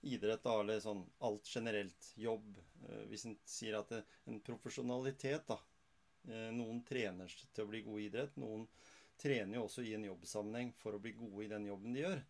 idrett, 0.06 0.42
da, 0.44 0.60
eller 0.60 0.82
sånn 0.82 1.02
alt 1.26 1.48
generelt, 1.50 2.12
jobb 2.20 2.58
eh, 2.88 3.02
Hvis 3.10 3.26
en 3.26 3.34
sier 3.48 3.78
at 3.80 3.90
det, 3.90 4.02
en 4.30 4.38
profesjonalitet, 4.46 5.48
da 5.48 5.58
eh, 6.28 6.52
Noen 6.54 6.82
trener 6.86 7.32
til 7.52 7.64
å 7.64 7.70
bli 7.70 7.82
gode 7.86 8.04
i 8.04 8.06
idrett. 8.10 8.38
Noen 8.38 8.66
trener 9.18 9.58
jo 9.58 9.66
også 9.66 9.82
i 9.82 9.94
en 9.96 10.06
jobbsammenheng 10.06 10.72
for 10.78 10.94
å 10.94 11.02
bli 11.02 11.16
gode 11.16 11.46
i 11.46 11.50
den 11.50 11.66
jobben 11.70 11.96
de 11.96 12.04
gjør. 12.04 12.22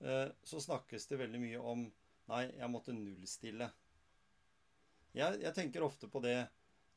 Eh, 0.00 0.26
så 0.42 0.62
snakkes 0.64 1.06
det 1.10 1.20
veldig 1.20 1.42
mye 1.42 1.64
om 1.72 1.88
Nei, 2.30 2.44
jeg 2.60 2.70
måtte 2.70 2.92
nullstille. 2.94 3.66
Jeg, 5.18 5.38
jeg 5.42 5.50
tenker 5.56 5.82
ofte 5.82 6.06
på 6.06 6.20
det 6.22 6.36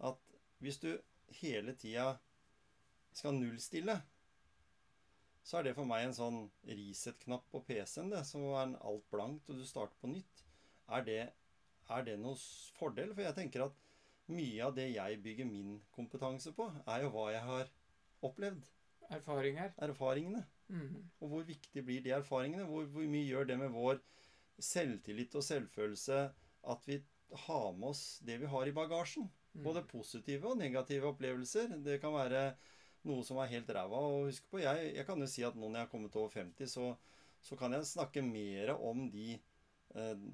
at 0.06 0.34
hvis 0.62 0.78
du 0.84 0.92
hele 1.40 1.74
tida 1.80 2.12
skal 3.18 3.34
nullstille, 3.40 3.96
så 5.44 5.60
er 5.60 5.68
det 5.68 5.76
for 5.76 5.88
meg 5.88 6.06
en 6.08 6.16
sånn 6.16 6.40
reset-knapp 6.68 7.50
på 7.52 7.64
PC-en, 7.68 8.12
det, 8.14 8.22
så 8.28 8.40
er 8.40 8.70
den 8.70 8.78
alt 8.80 9.08
blankt, 9.12 9.50
og 9.52 9.60
du 9.60 9.66
starter 9.68 10.00
på 10.00 10.12
nytt. 10.12 10.44
Er 10.96 11.04
det, 11.08 11.22
er 11.92 12.06
det 12.08 12.16
noen 12.22 12.40
fordel? 12.78 13.12
For 13.12 13.26
jeg 13.26 13.36
tenker 13.38 13.66
at 13.68 13.80
mye 14.32 14.64
av 14.64 14.76
det 14.78 14.88
jeg 14.94 15.20
bygger 15.24 15.50
min 15.50 15.78
kompetanse 15.96 16.54
på, 16.56 16.70
er 16.88 17.04
jo 17.04 17.12
hva 17.12 17.28
jeg 17.34 17.44
har 17.50 17.72
opplevd. 18.24 18.70
Erfaringer. 19.12 19.74
Erfaringene. 19.84 20.46
Mm. 20.72 21.04
Og 21.20 21.34
hvor 21.34 21.48
viktig 21.48 21.84
blir 21.86 22.04
de 22.06 22.14
erfaringene? 22.16 22.64
Hvor, 22.70 22.88
hvor 22.94 23.10
mye 23.12 23.28
gjør 23.28 23.50
det 23.50 23.58
med 23.60 23.74
vår 23.76 24.00
selvtillit 24.64 25.36
og 25.36 25.44
selvfølelse 25.44 26.22
at 26.72 26.88
vi 26.88 27.02
har 27.48 27.74
med 27.76 27.90
oss 27.90 28.22
det 28.24 28.40
vi 28.40 28.50
har 28.50 28.70
i 28.70 28.76
bagasjen? 28.76 29.28
Mm. 29.54 29.66
Både 29.68 29.84
positive 29.92 30.54
og 30.54 30.58
negative 30.58 31.12
opplevelser. 31.12 31.76
Det 31.84 32.00
kan 32.02 32.16
være 32.16 32.46
noe 33.10 33.26
som 33.28 33.40
er 33.42 33.52
helt 33.52 33.72
ræva 33.76 34.00
å 34.00 34.24
huske 34.28 34.48
på. 34.52 34.62
Jeg, 34.64 34.94
jeg 34.98 35.08
kan 35.08 35.20
jo 35.22 35.28
si 35.30 35.44
at 35.48 35.58
nå 35.58 35.68
når 35.68 35.82
jeg 35.82 35.88
har 35.88 35.92
kommet 35.92 36.18
over 36.20 36.32
50, 36.34 36.72
så, 36.72 36.88
så 37.44 37.58
kan 37.60 37.76
jeg 37.76 37.90
snakke 37.90 38.24
mer 38.26 38.74
om 38.76 39.06
de 39.14 39.36
eh, 39.36 40.26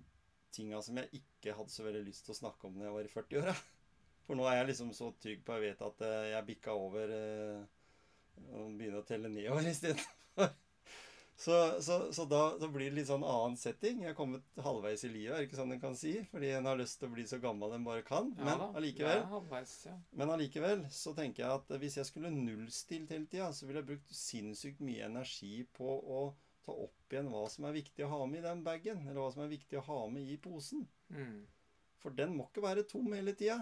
tinga 0.56 0.82
som 0.86 1.00
jeg 1.02 1.22
ikke 1.22 1.56
hadde 1.58 1.74
så 1.74 1.86
veldig 1.86 2.06
lyst 2.08 2.26
til 2.28 2.36
å 2.36 2.40
snakke 2.42 2.70
om 2.70 2.78
når 2.78 2.90
jeg 2.90 2.96
var 2.98 3.10
i 3.10 3.14
40-åra. 3.16 3.58
For 4.30 4.38
nå 4.38 4.46
er 4.46 4.60
jeg 4.60 4.72
liksom 4.72 4.94
så 4.94 5.10
trygg 5.22 5.44
på 5.46 5.58
jeg 5.58 5.72
vet 5.72 5.86
at 5.90 6.06
eh, 6.06 6.32
jeg 6.36 6.48
bikka 6.52 6.78
over 6.78 7.14
eh, 7.16 7.62
og 8.54 8.76
begynner 8.80 9.02
å 9.02 9.08
telle 9.08 9.32
nedover 9.32 9.68
istedenfor. 9.70 10.54
Så, 11.39 11.81
så, 11.81 11.98
så 12.12 12.25
da, 12.27 12.39
så 12.60 12.67
blir 12.67 12.89
det 12.89 12.98
litt 12.98 13.08
sånn 13.08 13.24
annen 13.24 13.53
setting. 13.55 14.01
Jeg 14.03 14.12
har 14.12 14.15
kommet 14.17 14.43
halvveis 14.60 15.05
i 15.08 15.12
livet, 15.13 15.31
er 15.31 15.38
det 15.39 15.48
ikke 15.48 15.60
sånn 15.62 15.72
en 15.72 15.79
kan 15.79 15.96
si? 15.96 16.17
Fordi 16.34 16.50
en 16.58 16.67
har 16.67 16.75
lyst 16.81 16.98
til 17.00 17.08
å 17.08 17.13
bli 17.13 17.24
så 17.31 17.39
gammel 17.39 17.77
en 17.77 17.86
bare 17.88 18.03
kan. 18.03 18.34
Ja 18.36 18.43
Men 18.50 18.63
allikevel 18.81 19.22
er 19.22 19.29
halvveis, 19.31 19.72
ja. 19.88 19.96
men 20.19 20.34
allikevel 20.36 20.84
så 20.91 21.13
tenker 21.15 21.46
jeg 21.46 21.62
at 21.62 21.72
hvis 21.79 21.96
jeg 22.01 22.10
skulle 22.10 22.34
nullstilt 22.36 23.15
hele 23.15 23.29
tida, 23.31 23.48
så 23.55 23.69
ville 23.69 23.79
jeg 23.79 23.89
brukt 23.93 24.12
sinnssykt 24.19 24.84
mye 24.84 25.08
energi 25.08 25.63
på 25.79 25.88
å 25.88 26.22
ta 26.67 26.75
opp 26.75 27.15
igjen 27.15 27.31
hva 27.31 27.46
som 27.55 27.69
er 27.72 27.79
viktig 27.79 28.03
å 28.03 28.12
ha 28.17 28.22
med 28.27 28.43
i 28.43 28.48
den 28.50 28.67
bagen, 28.67 29.08
eller 29.08 29.24
hva 29.24 29.31
som 29.31 29.48
er 29.48 29.53
viktig 29.55 29.79
å 29.79 29.88
ha 29.88 30.03
med 30.12 30.27
i 30.27 30.36
posen. 30.43 30.84
Mm. 31.08 31.46
For 32.03 32.19
den 32.19 32.36
må 32.36 32.50
ikke 32.50 32.67
være 32.67 32.84
tom 32.84 33.08
hele 33.15 33.31
tida. 33.31 33.62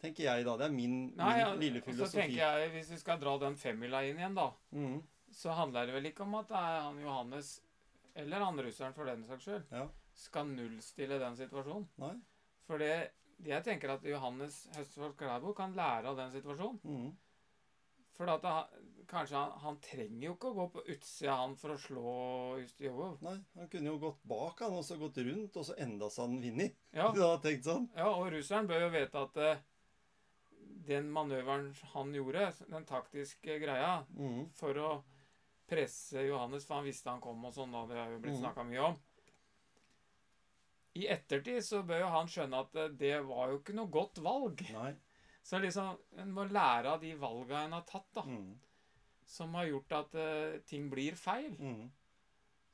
Tenker 0.00 0.30
jeg, 0.30 0.46
da. 0.46 0.54
Det 0.56 0.70
er 0.70 0.72
min, 0.72 1.00
Nei, 1.18 1.32
min 1.34 1.42
ja, 1.42 1.48
lille 1.58 1.82
og 1.82 1.96
så 1.98 2.06
tenker 2.14 2.38
jeg, 2.38 2.70
hvis 2.78 2.94
vi 2.94 3.00
skal 3.02 3.18
dra 3.20 3.34
den 3.42 3.58
femmila 3.58 4.06
inn 4.06 4.22
igjen, 4.22 4.38
da, 4.38 4.52
Mhm. 4.70 5.00
Så 5.32 5.54
handler 5.56 5.86
det 5.86 5.94
vel 5.94 6.10
ikke 6.10 6.24
om 6.26 6.34
at 6.40 6.48
det 6.50 6.58
er 6.58 6.80
han 6.88 7.00
Johannes, 7.02 7.54
eller 8.18 8.44
han 8.44 8.60
russeren 8.66 8.94
for 8.96 9.06
den 9.08 9.24
saks 9.28 9.46
skyld, 9.46 9.64
Ja. 9.72 9.86
skal 10.14 10.46
nullstille 10.50 11.18
den 11.22 11.36
situasjonen. 11.38 11.88
Nei. 12.02 12.14
For 12.66 12.78
det, 12.82 13.10
jeg 13.46 13.64
tenker 13.64 13.94
at 13.94 14.04
Johannes 14.04 14.66
Høstfold 14.76 15.16
Klæbo 15.18 15.52
kan 15.56 15.72
lære 15.74 16.10
av 16.10 16.16
den 16.18 16.32
situasjonen. 16.34 16.80
Mm. 16.84 17.12
For 18.18 18.28
at 18.28 18.42
det, 18.44 19.06
kanskje 19.08 19.38
han, 19.38 19.54
han 19.62 19.78
trenger 19.80 20.26
jo 20.26 20.34
ikke 20.34 20.50
å 20.50 20.56
gå 20.58 20.66
på 20.74 20.82
utsida 20.92 21.36
han 21.40 21.54
for 21.56 21.72
å 21.72 21.78
slå 21.80 22.10
Ustjovov. 22.60 23.22
Nei, 23.24 23.36
han 23.56 23.70
kunne 23.72 23.94
jo 23.94 24.00
gått 24.02 24.20
bak 24.28 24.60
han, 24.66 24.76
og 24.76 24.84
så 24.84 24.98
gått 25.00 25.22
rundt, 25.24 25.56
og 25.56 25.64
så 25.70 25.76
enda 25.80 26.10
så 26.12 26.26
han 26.26 26.36
vinner. 26.42 26.74
Ja, 26.98 27.08
Du 27.14 27.22
hadde 27.22 27.40
tenkt 27.46 27.64
sånn? 27.70 27.88
ja, 27.96 28.10
og 28.10 28.28
russeren 28.34 28.68
bør 28.68 28.84
jo 28.84 28.90
vite 28.98 29.24
at 29.24 29.40
uh, 29.40 29.62
den 30.90 31.08
manøveren 31.14 31.70
han 31.94 32.12
gjorde, 32.14 32.50
den 32.68 32.84
taktiske 32.88 33.56
greia, 33.62 34.02
mm. 34.18 34.50
for 34.58 34.76
å 34.82 34.90
presse 35.70 36.24
Johannes, 36.26 36.66
for 36.66 36.80
han 36.80 36.88
visste 36.88 37.12
han 37.12 37.22
kom 37.22 37.44
og 37.48 37.54
sånn, 37.54 37.74
og 37.78 37.88
det 37.92 37.96
har 38.00 38.10
jo 38.10 38.18
blitt 38.24 38.34
Mhm. 38.36 38.42
snakka 38.42 38.64
mye 38.66 38.82
om. 38.90 38.98
I 40.98 41.06
ettertid 41.14 41.62
så 41.62 41.84
bør 41.86 42.02
jo 42.02 42.08
han 42.16 42.26
skjønne 42.30 42.60
at 42.64 42.74
eh, 42.82 42.88
det 42.98 43.14
var 43.28 43.52
jo 43.52 43.60
ikke 43.60 43.76
noe 43.78 43.90
godt 43.94 44.18
valg. 44.24 44.64
Nei. 44.74 44.90
Så 45.46 45.60
liksom, 45.62 45.96
en 46.20 46.32
må 46.36 46.44
lære 46.50 46.90
av 46.96 47.00
de 47.00 47.14
valga 47.16 47.62
en 47.64 47.72
har 47.78 47.84
tatt, 47.88 48.08
da. 48.18 48.22
Mm. 48.26 48.58
Som 49.30 49.54
har 49.54 49.68
gjort 49.70 49.92
at 49.94 50.14
uh, 50.18 50.58
ting 50.66 50.88
blir 50.90 51.14
feil. 51.16 51.54
Mm. 51.56 51.86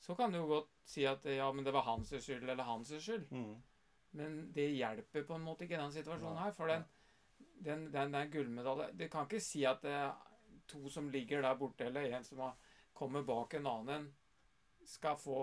Så 0.00 0.16
kan 0.16 0.32
du 0.32 0.38
jo 0.38 0.46
godt 0.48 0.70
si 0.88 1.04
at 1.06 1.24
eh, 1.28 1.36
ja, 1.36 1.50
men 1.52 1.64
det 1.64 1.74
var 1.76 1.84
hans 1.86 2.10
skyld 2.10 2.48
eller 2.48 2.64
hans 2.64 2.88
skyld. 2.96 3.28
Mm. 3.30 3.54
Men 4.16 4.38
det 4.56 4.70
hjelper 4.74 5.26
på 5.28 5.36
en 5.36 5.44
måte 5.44 5.66
ikke 5.66 5.76
i 5.76 5.82
den 5.82 5.92
situasjonen 5.92 6.40
her. 6.40 6.54
For 6.56 6.72
den, 6.72 6.86
den, 7.60 7.84
den, 7.92 8.12
den 8.16 8.30
gullmedaljen 8.32 8.96
Du 8.96 9.04
kan 9.12 9.28
ikke 9.28 9.42
si 9.44 9.64
at 9.68 9.82
det 9.84 9.92
er 9.92 10.14
to 10.66 10.88
som 10.90 11.10
ligger 11.12 11.44
der 11.44 11.54
borte, 11.60 11.84
eller 11.86 12.08
en 12.16 12.24
som 12.24 12.40
har 12.42 12.56
kommer 12.96 13.22
bak 13.28 13.54
en 13.58 13.66
annen 13.70 13.94
en, 14.00 14.06
skal 14.86 15.16
få 15.18 15.40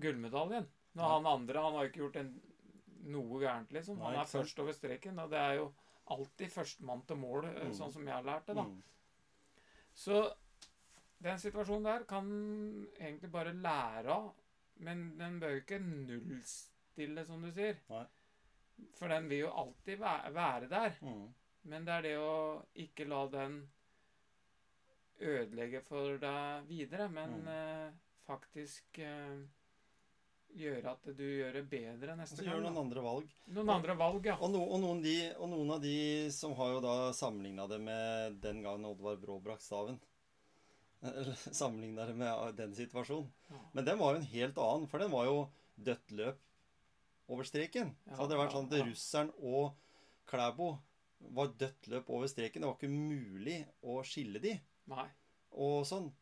gullmedaljen. 0.00 0.66
Når 0.96 1.04
ja. 1.04 1.12
han 1.14 1.26
andre 1.30 1.62
han 1.64 1.76
har 1.78 1.88
ikke 1.90 2.02
gjort 2.04 2.18
en, 2.20 2.30
noe 3.12 3.40
gærent, 3.42 3.72
liksom. 3.76 4.00
Han 4.04 4.16
er 4.20 4.28
først 4.28 4.58
over 4.62 4.74
streken, 4.76 5.18
og 5.22 5.30
det 5.32 5.38
er 5.40 5.54
jo 5.60 5.68
alltid 6.14 6.52
førstemann 6.52 7.04
til 7.06 7.16
mål, 7.20 7.44
eh, 7.50 7.64
Mm. 7.66 7.72
sånn 7.74 7.92
som 7.92 8.06
jeg 8.06 8.14
har 8.14 8.22
lært 8.26 8.46
det, 8.46 8.56
da. 8.56 8.62
Mm. 8.64 8.82
Så 9.94 10.20
den 11.22 11.38
situasjonen 11.38 11.84
der 11.84 12.04
kan 12.04 12.26
egentlig 13.00 13.30
bare 13.32 13.52
lære 13.54 14.10
av, 14.12 14.32
men 14.78 15.16
den 15.18 15.40
bør 15.40 15.54
jo 15.56 15.60
ikke 15.64 15.78
nullstille, 15.80 17.24
som 17.26 17.42
du 17.42 17.50
sier. 17.52 17.78
Nei. 17.88 18.04
For 18.98 19.08
den 19.08 19.28
vil 19.28 19.38
jo 19.46 19.50
alltid 19.50 19.98
væ- 19.98 20.32
være 20.34 20.68
der. 20.68 20.96
Mm. 21.00 21.34
Men 21.64 21.84
det 21.84 21.94
er 21.94 22.02
det 22.02 22.16
å 22.18 22.62
ikke 22.76 23.08
la 23.08 23.26
den 23.26 23.70
ødelegge 25.20 25.80
for 25.86 26.18
deg 26.22 26.66
videre, 26.68 27.08
men 27.10 27.30
Mm. 27.42 27.48
eh, 27.48 27.92
faktisk 28.26 28.98
eh, 28.98 29.44
gjøre 30.56 30.90
at 30.92 31.04
du 31.16 31.22
gjør 31.24 31.52
det 31.52 31.68
bedre 31.70 32.12
Og 32.12 32.18
neste 32.18 32.36
så 32.36 32.44
gjør 32.44 32.52
gang. 32.60 32.62
noen 32.64 32.74
da. 32.74 32.80
andre 32.80 33.02
valg. 33.02 33.30
Noen 33.48 33.70
andre 33.70 33.96
valg, 33.96 34.24
ja. 34.26 34.36
Og, 34.40 34.50
no, 34.50 34.62
og, 34.64 34.80
noen 34.80 35.02
de, 35.02 35.16
og 35.38 35.48
noen 35.50 35.70
av 35.76 35.80
de 35.82 36.30
som 36.32 36.54
har 36.54 36.72
jo 36.74 36.80
da 36.80 37.12
sammenligna 37.12 37.66
det 37.68 37.80
med 37.80 38.40
den 38.40 38.62
gangen 38.62 38.84
Oddvar 38.88 39.16
Brå 39.20 39.40
brakk 39.42 39.60
staven. 39.60 39.98
Sammenligna 41.52 42.06
det 42.06 42.14
med 42.16 42.54
den 42.56 42.74
situasjonen. 42.74 43.28
Ja. 43.50 43.60
Men 43.74 43.84
den 43.84 43.98
var 44.00 44.14
jo 44.14 44.20
en 44.22 44.30
helt 44.32 44.58
annen, 44.58 44.88
for 44.88 44.98
den 45.02 45.10
var 45.12 45.26
jo 45.28 45.36
dødt 45.76 46.10
løp 46.16 46.38
over 47.28 47.44
streken. 47.44 47.92
Ja, 48.06 48.14
så 48.16 48.22
hadde 48.22 48.32
det 48.34 48.40
vært 48.40 48.54
sånn 48.56 48.70
at 48.70 48.86
russeren 48.88 49.32
og 49.42 49.74
Klæbo 50.26 50.70
var 51.36 51.52
dødt 51.58 51.86
løp 51.92 52.08
over 52.10 52.26
streken. 52.30 52.62
Det 52.64 52.68
var 52.70 52.78
ikke 52.78 52.90
mulig 52.90 53.58
å 53.86 54.00
skille 54.06 54.40
de. 54.42 54.56
Nei. 54.92 55.08
Og 55.56 55.82
sånn. 55.88 56.12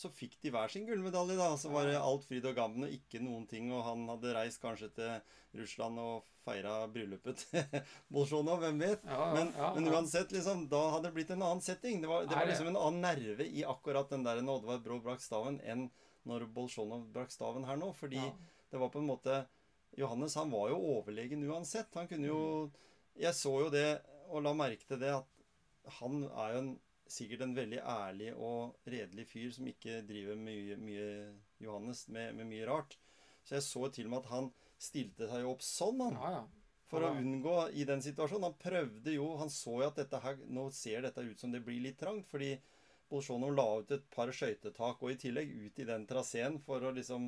Så 0.00 0.06
fikk 0.14 0.36
de 0.40 0.52
hver 0.54 0.70
sin 0.70 0.84
gullmedalje, 0.86 1.34
da. 1.36 1.50
Så 1.58 1.72
var 1.72 1.88
det 1.88 1.96
alt 1.98 2.22
fryd 2.28 2.44
og 2.46 2.54
gammen 2.56 2.86
og 2.86 2.92
ikke 2.94 3.18
noen 3.22 3.46
ting. 3.50 3.72
Og 3.74 3.82
han 3.84 4.04
hadde 4.12 4.34
reist 4.36 4.60
kanskje 4.62 4.88
til 4.94 5.16
Russland 5.58 5.98
og 5.98 6.28
feira 6.44 6.76
bryllupet 6.92 7.42
til 7.42 7.80
Bolsjunov, 8.14 8.62
hvem 8.62 8.78
vet. 8.84 9.02
Ja, 9.04 9.18
ja, 9.18 9.30
Men, 9.34 9.50
ja, 9.56 9.72
men 9.74 9.90
uansett, 9.90 10.32
liksom, 10.34 10.68
da 10.70 10.84
hadde 10.94 11.08
det 11.08 11.16
blitt 11.18 11.32
en 11.34 11.42
annen 11.42 11.64
setting. 11.64 12.00
Det 12.04 12.10
var, 12.10 12.28
det 12.28 12.38
var 12.38 12.48
liksom 12.48 12.70
en 12.70 12.78
annen 12.80 13.02
nerve 13.08 13.48
i 13.48 13.66
akkurat 13.66 14.12
den 14.14 14.26
der 14.26 14.42
når 14.44 14.60
Oddvar 14.60 14.84
Brå 14.84 15.00
brakk 15.04 15.24
staven, 15.24 15.58
enn 15.66 15.88
når 16.28 16.46
Bolsjunov 16.54 17.08
brakk 17.14 17.34
staven 17.34 17.66
her 17.68 17.80
nå. 17.80 17.90
Fordi 17.98 18.22
det 18.70 18.80
var 18.80 18.92
på 18.94 19.02
en 19.02 19.10
måte 19.10 19.42
Johannes 19.98 20.36
han 20.38 20.52
var 20.54 20.70
jo 20.70 20.78
overlegen 20.94 21.42
uansett. 21.50 21.90
Han 21.98 22.08
kunne 22.10 22.30
jo 22.30 22.42
Jeg 23.18 23.34
så 23.34 23.50
jo 23.64 23.70
det, 23.74 24.00
og 24.30 24.44
la 24.46 24.52
merke 24.54 24.86
til 24.86 25.00
det, 25.02 25.10
at 25.10 25.94
han 25.98 26.22
er 26.28 26.52
jo 26.54 26.60
en, 26.60 26.70
sikkert 27.10 27.44
en 27.46 27.56
veldig 27.56 27.80
ærlig 27.82 28.30
og 28.36 28.78
redelig 28.90 29.26
fyr 29.30 29.50
som 29.54 29.68
ikke 29.70 30.00
driver 30.08 30.38
mye, 30.38 30.78
mye 30.80 31.10
Johannes 31.62 32.06
med, 32.08 32.34
med 32.38 32.48
mye 32.50 32.68
rart. 32.68 32.96
Så 33.44 33.56
jeg 33.56 33.66
så 33.66 33.88
til 33.90 34.08
og 34.08 34.14
med 34.14 34.22
at 34.22 34.32
han 34.32 34.50
stilte 34.80 35.28
seg 35.30 35.46
opp 35.48 35.62
sånn, 35.64 36.02
han. 36.06 36.18
ja, 36.20 36.32
ja. 36.40 36.48
For 36.90 37.06
å 37.06 37.12
unngå 37.14 37.56
i 37.78 37.84
den 37.86 38.02
situasjonen. 38.02 38.48
Han 38.48 38.56
prøvde 38.58 39.12
jo 39.14 39.28
Han 39.38 39.52
så 39.54 39.76
jo 39.78 39.86
at 39.86 40.00
dette 40.00 40.18
her 40.24 40.40
Nå 40.50 40.64
ser 40.74 41.04
dette 41.04 41.22
ut 41.22 41.38
som 41.38 41.52
det 41.54 41.62
blir 41.62 41.78
litt 41.84 42.00
trangt, 42.00 42.26
fordi 42.26 42.56
Bolsjunov 43.10 43.54
la 43.54 43.66
ut 43.80 43.92
et 43.94 44.04
par 44.14 44.30
skøytetak, 44.30 45.00
og 45.02 45.10
i 45.10 45.18
tillegg 45.18 45.50
ut 45.50 45.80
i 45.82 45.86
den 45.88 46.04
traseen 46.06 46.60
for 46.62 46.84
å 46.86 46.92
liksom 46.94 47.24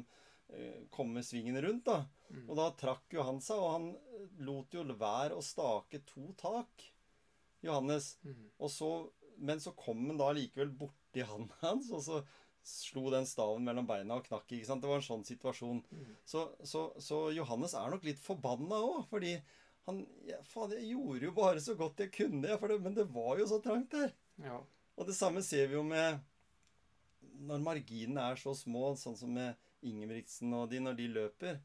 eh, 0.55 0.85
komme 0.95 1.25
svingen 1.27 1.59
rundt, 1.65 1.89
da. 1.89 2.05
Mm. 2.31 2.45
Og 2.45 2.53
da 2.61 2.69
trakk 2.79 3.17
jo 3.17 3.25
han 3.27 3.41
seg, 3.43 3.59
og 3.59 3.73
han 3.73 3.89
eh, 3.97 4.29
lot 4.47 4.77
jo 4.77 4.85
være 4.95 5.35
å 5.35 5.43
stake 5.43 6.05
to 6.07 6.29
tak, 6.39 6.87
Johannes. 7.67 8.13
Mm. 8.23 8.45
Og 8.63 8.71
så, 8.71 8.93
men 9.43 9.61
så 9.63 9.75
kom 9.79 10.07
han 10.09 10.21
da 10.21 10.31
likevel 10.37 10.71
borti 10.79 11.25
handen 11.27 11.53
hans, 11.63 11.91
og 11.95 12.03
så 12.05 12.23
slo 12.63 13.09
den 13.11 13.27
staven 13.27 13.65
mellom 13.67 13.89
beina 13.89 14.21
og 14.21 14.27
knakk. 14.29 14.47
ikke 14.47 14.69
sant? 14.69 14.85
Det 14.85 14.91
var 14.91 15.01
en 15.01 15.07
sånn 15.07 15.25
situasjon. 15.27 15.81
Mm. 15.83 16.13
Så, 16.29 16.45
så, 16.63 16.85
så 17.03 17.25
Johannes 17.35 17.75
er 17.79 17.91
nok 17.91 18.07
litt 18.07 18.23
forbanna 18.23 18.79
òg, 18.87 19.01
fordi 19.11 19.35
han 19.89 20.05
ja, 20.29 20.39
Faen, 20.47 20.77
jeg 20.77 20.93
gjorde 20.93 21.27
jo 21.27 21.33
bare 21.35 21.63
så 21.63 21.75
godt 21.79 22.05
jeg 22.05 22.13
kunne, 22.15 22.47
jeg, 22.47 22.61
for 22.61 22.71
det, 22.71 22.79
men 22.85 22.95
det 22.95 23.09
var 23.11 23.41
jo 23.41 23.49
så 23.51 23.59
trangt 23.65 23.95
der. 23.97 24.15
ja. 24.45 24.61
Og 25.01 25.09
det 25.09 25.15
samme 25.17 25.41
ser 25.41 25.71
vi 25.71 25.79
jo 25.79 25.83
med 25.89 26.19
Når 27.49 27.63
marginene 27.65 28.27
er 28.29 28.37
så 28.37 28.53
små, 28.55 28.91
sånn 29.01 29.17
som 29.17 29.31
med 29.33 29.57
Ingebrigtsen 29.89 30.53
og 30.55 30.67
de, 30.71 30.83
når 30.85 30.99
de 30.99 31.07
løper, 31.11 31.57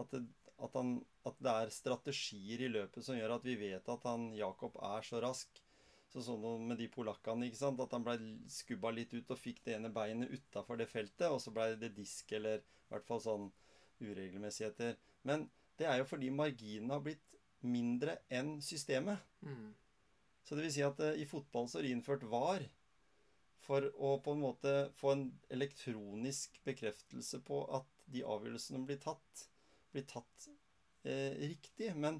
at 0.00 0.14
det, 0.14 0.20
at, 0.54 0.76
han, 0.78 0.94
at 1.26 1.40
det 1.42 1.54
er 1.64 1.72
strategier 1.74 2.62
i 2.64 2.70
løpet 2.70 3.04
som 3.04 3.18
gjør 3.18 3.34
at 3.36 3.44
vi 3.44 3.56
vet 3.60 3.90
at 3.90 4.06
han 4.08 4.30
Jakob 4.38 4.78
er 4.86 5.04
så 5.04 5.20
rask. 5.24 5.60
Så 6.10 6.24
sånn 6.26 6.66
med 6.66 6.80
de 6.80 6.88
polakkene, 6.90 7.46
ikke 7.46 7.60
sant, 7.60 7.80
at 7.82 7.92
han 7.94 8.02
ble 8.06 8.16
skubba 8.50 8.90
litt 8.90 9.12
ut 9.14 9.30
og 9.30 9.38
fikk 9.38 9.60
det 9.66 9.76
ene 9.76 9.92
beinet 9.94 10.32
utafor 10.32 10.80
det 10.80 10.88
feltet, 10.90 11.28
og 11.30 11.38
så 11.42 11.52
ble 11.54 11.68
det 11.78 11.92
disk, 11.94 12.32
eller 12.34 12.58
i 12.58 12.90
hvert 12.90 13.06
fall 13.06 13.22
sånn 13.22 13.46
uregelmessigheter. 14.02 14.96
Men 15.28 15.46
det 15.78 15.86
er 15.86 16.00
jo 16.00 16.08
fordi 16.10 16.32
marginene 16.34 16.96
har 16.96 17.04
blitt 17.04 17.38
mindre 17.62 18.18
enn 18.32 18.56
systemet. 18.64 19.22
Mm. 19.46 19.70
Så 20.42 20.56
det 20.56 20.66
vil 20.66 20.74
si 20.74 20.84
at 20.84 21.00
eh, 21.04 21.20
i 21.22 21.28
fotball 21.28 21.68
så 21.70 21.78
er 21.78 21.86
det 21.86 21.94
innført 21.94 22.26
VAR 22.26 22.64
for 23.60 23.86
å 24.00 24.16
på 24.24 24.34
en 24.34 24.42
måte 24.42 24.74
få 24.98 25.12
en 25.14 25.26
elektronisk 25.52 26.56
bekreftelse 26.66 27.42
på 27.46 27.62
at 27.76 27.86
de 28.10 28.24
avgjørelsene 28.26 28.82
blir 28.88 28.98
tatt, 29.02 29.44
blir 29.92 30.06
tatt 30.10 30.48
eh, 31.04 31.36
riktig. 31.44 31.92
Men 31.94 32.18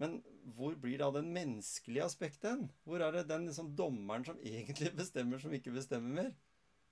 Men 0.00 0.18
hvor 0.56 0.74
blir 0.80 0.98
da 0.98 1.10
den 1.14 1.28
menneskelige 1.34 2.06
aspektet 2.06 2.50
hen? 2.50 2.64
Hvor 2.86 3.02
er 3.04 3.14
det 3.14 3.28
den 3.30 3.46
liksom 3.48 3.74
dommeren 3.78 4.26
som 4.26 4.40
egentlig 4.42 4.90
bestemmer, 5.00 5.42
som 5.42 5.54
ikke 5.54 5.74
bestemmer 5.74 6.22
mer? 6.22 6.34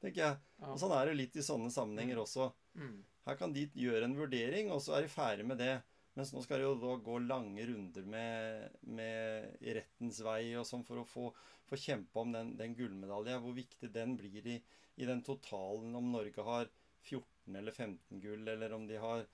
tenker 0.03 0.25
jeg. 0.25 0.43
Og 0.67 0.79
sånn 0.81 0.95
er 0.97 1.09
det 1.09 1.19
litt 1.19 1.39
i 1.39 1.47
sånne 1.47 1.71
sammenhenger 1.73 2.21
også. 2.23 2.51
Mm. 2.79 3.01
Her 3.29 3.39
kan 3.39 3.55
de 3.55 3.69
gjøre 3.79 4.09
en 4.09 4.19
vurdering, 4.19 4.71
og 4.75 4.83
så 4.83 4.97
er 4.97 5.07
de 5.07 5.13
ferdig 5.13 5.47
med 5.47 5.61
det. 5.63 5.77
Mens 6.19 6.35
nå 6.35 6.43
skal 6.45 6.61
det 6.61 6.67
jo 6.67 6.77
da 6.83 6.97
gå 7.01 7.17
lange 7.25 7.65
runder 7.71 8.09
med, 8.15 8.75
med 8.99 9.63
rettens 9.79 10.19
vei 10.27 10.53
og 10.61 10.67
sånn 10.69 10.83
for 10.85 11.01
å 11.01 11.09
få, 11.09 11.31
få 11.71 11.79
kjempe 11.81 12.21
om 12.21 12.35
den, 12.35 12.53
den 12.59 12.75
gullmedalja. 12.77 13.39
Hvor 13.41 13.55
viktig 13.57 13.93
den 13.95 14.19
blir 14.21 14.49
i, 14.57 14.59
i 15.01 15.09
den 15.09 15.23
totalen 15.25 15.95
om 15.97 16.11
Norge 16.13 16.45
har 16.45 16.69
14 17.07 17.57
eller 17.59 17.73
15 17.73 18.21
gull, 18.23 18.45
eller 18.49 18.77
om 18.77 18.85
de 18.91 18.99
har 19.01 19.25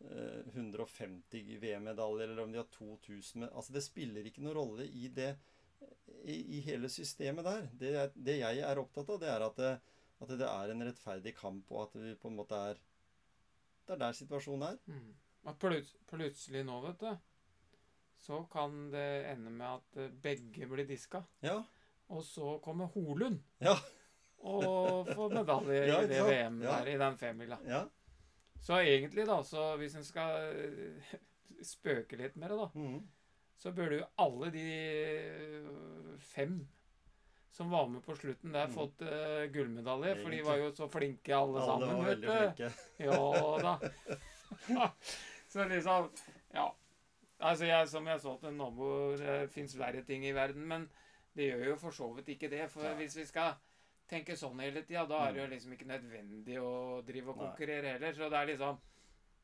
150 0.00 1.58
VM-medaljer, 1.60 2.28
eller 2.28 2.42
om 2.44 2.52
de 2.52 2.58
har 2.60 2.68
2000 2.74 3.48
Altså, 3.50 3.72
det 3.74 3.82
spiller 3.84 4.26
ikke 4.28 4.42
noen 4.44 4.56
rolle 4.56 4.86
i 4.86 5.08
det 5.14 5.32
i, 6.24 6.36
i 6.58 6.60
hele 6.66 6.88
systemet 6.90 7.44
der. 7.46 7.68
Det, 7.78 7.92
det 8.14 8.38
jeg 8.40 8.60
er 8.66 8.80
opptatt 8.80 9.10
av, 9.14 9.20
det 9.22 9.28
er 9.30 9.44
at 9.46 9.56
det, 9.60 9.72
at 10.22 10.32
det 10.40 10.46
er 10.48 10.72
en 10.74 10.82
rettferdig 10.88 11.34
kamp, 11.38 11.70
og 11.70 11.84
at 11.88 11.98
vi 12.02 12.14
på 12.18 12.30
en 12.32 12.38
måte 12.40 12.58
er 12.72 12.80
Det 13.86 13.94
er 13.96 14.00
der 14.02 14.12
situasjonen 14.18 14.66
er. 14.72 14.78
Mm. 14.86 15.14
Plut 15.58 15.92
plutselig 16.10 16.64
nå, 16.66 16.80
vet 16.84 16.98
du, 17.00 17.12
så 18.20 18.42
kan 18.52 18.90
det 18.92 19.04
ende 19.30 19.50
med 19.54 19.66
at 19.78 19.96
eh, 20.02 20.10
begge 20.22 20.66
blir 20.68 20.84
diska. 20.88 21.22
Ja. 21.42 21.60
Og 22.12 22.24
så 22.26 22.58
kommer 22.64 22.90
Holund 22.94 23.38
Ja. 23.64 23.76
og 24.42 25.08
får 25.14 25.32
medalje 25.38 25.78
Ja, 25.92 26.02
i 26.02 26.10
det? 26.10 26.20
VM 26.26 26.60
Ja. 26.62 26.74
der, 26.80 26.90
i 26.94 26.98
den 27.00 27.16
femmila. 27.16 27.58
ja. 27.66 27.84
Så 28.62 28.80
egentlig, 28.82 29.26
da, 29.28 29.38
så 29.46 29.70
hvis 29.80 29.94
en 29.96 30.04
skal 30.04 30.50
eh, 30.52 31.14
spøke 31.74 32.18
litt 32.20 32.36
med 32.36 32.52
det, 32.52 32.58
da, 32.58 32.68
mm. 32.74 32.98
så 33.58 33.72
burde 33.76 34.00
jo 34.00 34.08
alle 34.24 34.50
de 34.54 34.66
eh, 34.72 36.18
fem 36.34 36.60
som 37.58 37.70
var 37.70 37.88
med 37.90 38.04
på 38.04 38.14
slutten 38.14 38.52
der, 38.54 38.68
Mm. 38.68 38.74
fått 38.74 39.00
uh, 39.02 39.46
gullmedalje. 39.50 40.12
For 40.22 40.30
de 40.30 40.42
var 40.46 40.58
jo 40.60 40.68
så 40.76 40.86
flinke 40.88 41.34
alle, 41.34 41.58
Alle 41.58 41.66
sammen. 41.66 41.96
var 41.96 42.04
vet 42.04 42.20
veldig 42.20 42.36
flinke. 42.36 42.68
Ja 43.08 43.56
da. 43.64 44.90
så 45.52 45.64
liksom 45.64 46.10
Ja. 46.54 46.68
Altså, 47.40 47.64
jeg, 47.64 47.88
som 47.88 48.06
jeg 48.06 48.20
så 48.20 48.36
til 48.38 48.48
en 48.48 48.56
nabo, 48.58 49.16
det 49.16 49.50
fins 49.50 49.78
verre 49.78 50.02
ting 50.02 50.24
i 50.26 50.32
verden, 50.34 50.68
men 50.68 50.88
det 51.34 51.50
gjør 51.50 51.64
jo 51.68 51.76
for 51.76 51.90
så 51.90 52.12
vidt 52.14 52.28
ikke 52.28 52.50
det. 52.50 52.70
For 52.70 52.82
ja. 52.82 52.94
hvis 52.94 53.16
vi 53.16 53.26
skal 53.26 53.54
tenke 54.08 54.36
sånn 54.36 54.60
hele 54.64 54.82
tida, 54.88 55.04
da 55.10 55.18
er 55.28 55.32
det 55.36 55.42
jo 55.42 55.48
liksom 55.52 55.72
ikke 55.76 55.88
nødvendig 55.90 56.58
å 56.62 56.72
drive 57.06 57.32
og 57.34 57.38
konkurrere 57.44 57.94
heller. 57.96 58.12
Så 58.16 58.28
det 58.32 58.38
er 58.42 58.46
liksom 58.54 58.78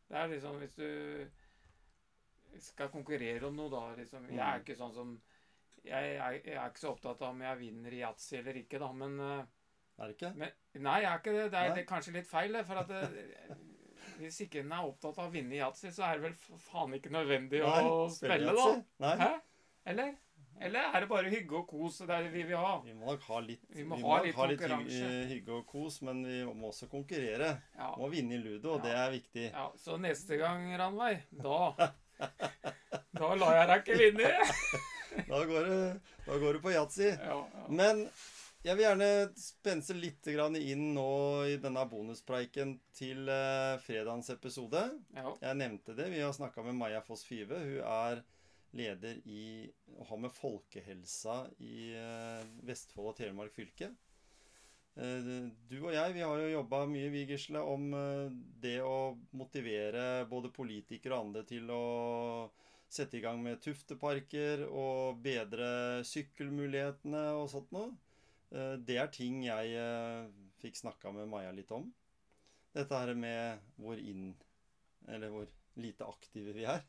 Det 0.08 0.16
er 0.20 0.28
liksom 0.28 0.58
hvis 0.60 0.74
du 0.76 1.30
skal 2.60 2.88
konkurrere 2.92 3.46
om 3.48 3.56
noe, 3.56 3.70
da 3.72 3.94
liksom 3.98 4.28
Jeg 4.30 4.38
er 4.38 4.58
Mm. 4.58 4.64
ikke 4.64 4.76
sånn 4.78 4.94
som 4.94 5.14
jeg, 5.84 6.14
jeg, 6.16 6.42
jeg 6.46 6.54
er 6.56 6.68
ikke 6.70 6.80
så 6.80 6.90
opptatt 6.94 7.20
av 7.22 7.30
om 7.34 7.40
jeg 7.44 7.58
vinner 7.60 7.92
i 7.92 8.00
yatzy 8.00 8.36
eller 8.38 8.56
ikke, 8.56 8.78
da, 8.80 8.92
men 8.92 9.18
eh, 9.20 9.44
Er 9.98 10.06
det 10.08 10.14
ikke? 10.16 10.30
men, 10.40 10.50
nei, 10.82 11.00
jeg 11.02 11.10
er 11.12 11.18
ikke 11.18 11.32
det. 11.34 11.50
Det 11.52 11.58
er, 11.60 11.74
det 11.74 11.82
er 11.82 11.88
kanskje 11.90 12.12
litt 12.16 12.26
feil. 12.30 12.52
det, 12.56 12.62
For 12.66 12.80
at 12.80 12.88
det, 12.88 13.56
hvis 14.18 14.40
ikke 14.46 14.60
en 14.64 14.72
er 14.72 14.88
opptatt 14.88 15.18
av 15.18 15.28
å 15.28 15.32
vinne 15.34 15.54
i 15.54 15.60
yatzy, 15.60 15.90
så 15.92 16.06
er 16.08 16.18
det 16.18 16.30
vel 16.30 16.58
faen 16.70 16.94
ikke 16.96 17.12
nødvendig 17.12 17.60
å 17.62 17.68
Nei, 17.74 18.08
spille, 18.14 18.54
yatzy? 18.54 18.80
da. 18.98 19.06
Nei. 19.06 19.16
Hæ? 19.20 19.28
Eller? 19.92 20.14
Eller 20.60 20.90
er 20.94 21.00
det 21.04 21.08
bare 21.10 21.30
hygge 21.32 21.56
og 21.58 21.66
kos 21.68 21.98
det 22.04 22.10
er 22.14 22.26
det 22.26 22.32
vi 22.34 22.42
vil 22.48 22.60
ha? 22.60 22.76
Vi 22.84 22.94
må 22.94 23.10
nok 23.10 23.24
ha 23.28 23.40
litt, 23.42 23.64
Vi 23.74 23.84
må 23.84 23.96
vi 23.98 24.04
ha 24.06 24.20
litt 24.22 24.36
ha 24.38 24.46
litt 24.50 24.62
hygge, 24.62 25.10
hygge 25.32 25.56
og 25.58 25.66
kos, 25.66 26.00
men 26.06 26.22
vi 26.24 26.42
må 26.46 26.70
også 26.70 26.88
konkurrere. 26.92 27.50
Ja. 27.78 27.90
Må 27.98 28.08
vinne 28.12 28.36
i 28.38 28.42
ludo, 28.42 28.76
og 28.76 28.82
det 28.86 28.94
er 28.94 29.10
viktig. 29.14 29.48
ja. 29.50 29.66
Så 29.80 29.98
neste 30.00 30.38
gang, 30.40 30.68
Ranveig, 30.78 31.24
da 31.30 31.90
Da 33.18 33.34
lar 33.38 33.58
jeg 33.60 33.68
deg 33.70 33.82
ikke 33.82 34.00
vinne. 34.04 34.32
Da 35.14 35.44
går 35.46 35.66
det, 35.68 35.82
da 36.26 36.36
går 36.42 36.56
det 36.56 36.60
på 36.64 36.72
yatzy. 36.74 37.06
Ja, 37.12 37.36
ja. 37.46 37.66
Men 37.70 38.00
jeg 38.64 38.74
vil 38.74 38.82
gjerne 38.82 39.08
spense 39.38 39.94
litt 39.94 40.26
inn 40.26 40.88
nå 40.96 41.04
i 41.46 41.58
denne 41.62 41.84
bonuspreiken 41.86 42.72
til 42.96 43.28
eh, 43.30 43.76
fredagens 43.84 44.30
episode. 44.34 44.82
ja. 45.14 45.34
Jeg 45.42 45.60
nevnte 45.60 45.94
det. 45.94 46.08
Vi 46.10 46.18
har 46.24 46.32
snakka 46.34 46.64
med 46.66 46.74
Maja 46.74 47.00
Foss 47.04 47.22
Five. 47.28 47.54
Hun 47.54 47.78
er 47.84 48.24
leder 48.74 49.20
i 49.30 49.70
og 49.94 50.08
har 50.08 50.20
med 50.24 50.34
folkehelsa 50.34 51.44
i 51.62 51.92
eh, 51.98 52.50
Vestfold 52.66 53.12
og 53.12 53.16
Telemark 53.20 53.54
fylke. 53.54 53.90
Eh, 54.98 55.30
Du 55.70 55.78
og 55.80 55.92
jeg 55.94 56.16
vi 56.16 56.24
har 56.24 56.42
jo 56.42 56.52
jobba 56.56 56.84
mye 56.90 57.10
vi, 57.14 57.24
Gisle, 57.30 57.62
om 57.62 57.88
eh, 57.98 58.28
det 58.62 58.80
å 58.82 59.14
motivere 59.36 60.24
både 60.30 60.52
politikere 60.54 61.16
og 61.16 61.28
andre 61.28 61.44
til 61.48 61.70
å 61.70 61.82
sette 62.94 63.18
i 63.18 63.24
gang 63.24 63.40
med 63.42 63.62
tufteparker 63.62 64.66
og 64.68 65.20
bedre 65.24 66.04
sykkelmulighetene 66.06 67.24
og 67.34 67.48
sånt 67.50 67.72
noe. 67.74 67.90
Det 68.54 69.00
er 69.00 69.08
ting 69.10 69.40
jeg 69.42 69.72
fikk 70.62 70.76
snakka 70.78 71.10
med 71.16 71.26
Maja 71.26 71.50
litt 71.50 71.72
om. 71.74 71.88
Dette 72.76 73.00
her 73.00 73.10
med 73.18 73.64
hvor 73.82 73.98
inn 73.98 74.28
Eller 75.10 75.32
hvor 75.32 75.48
lite 75.80 76.06
aktive 76.06 76.54
vi 76.54 76.68
er. 76.70 76.84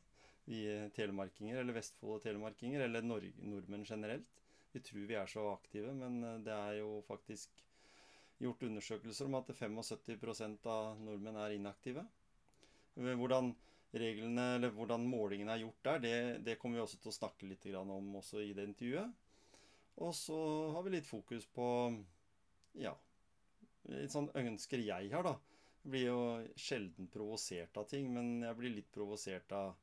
Vi 0.45 0.61
eh, 0.69 0.89
telemarkinger, 0.95 1.61
eller 1.61 1.77
Vestfold 1.77 2.19
og 2.19 2.25
telemarkinger, 2.25 2.85
eller 2.85 3.05
nord 3.05 3.25
nordmenn 3.41 3.85
generelt. 3.87 4.41
Vi 4.75 4.81
tror 4.83 5.07
vi 5.09 5.17
er 5.17 5.29
så 5.31 5.45
aktive, 5.53 5.93
men 5.97 6.19
eh, 6.23 6.41
det 6.45 6.53
er 6.55 6.79
jo 6.81 6.99
faktisk 7.07 7.63
gjort 8.41 8.65
undersøkelser 8.67 9.29
om 9.29 9.39
at 9.39 9.53
75% 9.55 10.67
av 10.67 10.99
nordmenn 11.01 11.39
er 11.39 11.55
inaktive. 11.55 12.03
Hvordan 12.95 13.53
reglene, 13.95 14.45
eller 14.57 14.73
hvordan 14.75 15.05
målingene 15.07 15.55
er 15.55 15.63
gjort 15.63 15.87
der, 15.87 16.01
det, 16.03 16.15
det 16.45 16.57
kommer 16.59 16.79
vi 16.79 16.83
også 16.83 16.99
til 16.99 17.11
å 17.11 17.15
snakke 17.15 17.47
litt 17.47 17.65
om 17.79 18.15
også 18.19 18.43
i 18.43 18.51
det 18.55 18.67
intervjuet. 18.67 19.13
Og 20.03 20.11
så 20.15 20.37
har 20.75 20.83
vi 20.83 20.97
litt 20.97 21.07
fokus 21.07 21.47
på 21.55 21.67
ja, 22.83 22.91
litt 23.87 24.11
sånn 24.11 24.27
ønsker 24.35 24.83
jeg 24.83 25.11
har, 25.13 25.23
da. 25.23 25.35
Jeg 25.85 25.93
blir 25.93 26.05
jo 26.07 26.21
sjelden 26.59 27.07
provosert 27.13 27.77
av 27.77 27.87
ting, 27.87 28.09
men 28.11 28.41
jeg 28.43 28.57
blir 28.59 28.73
litt 28.73 28.91
provosert 28.91 29.51
av 29.55 29.75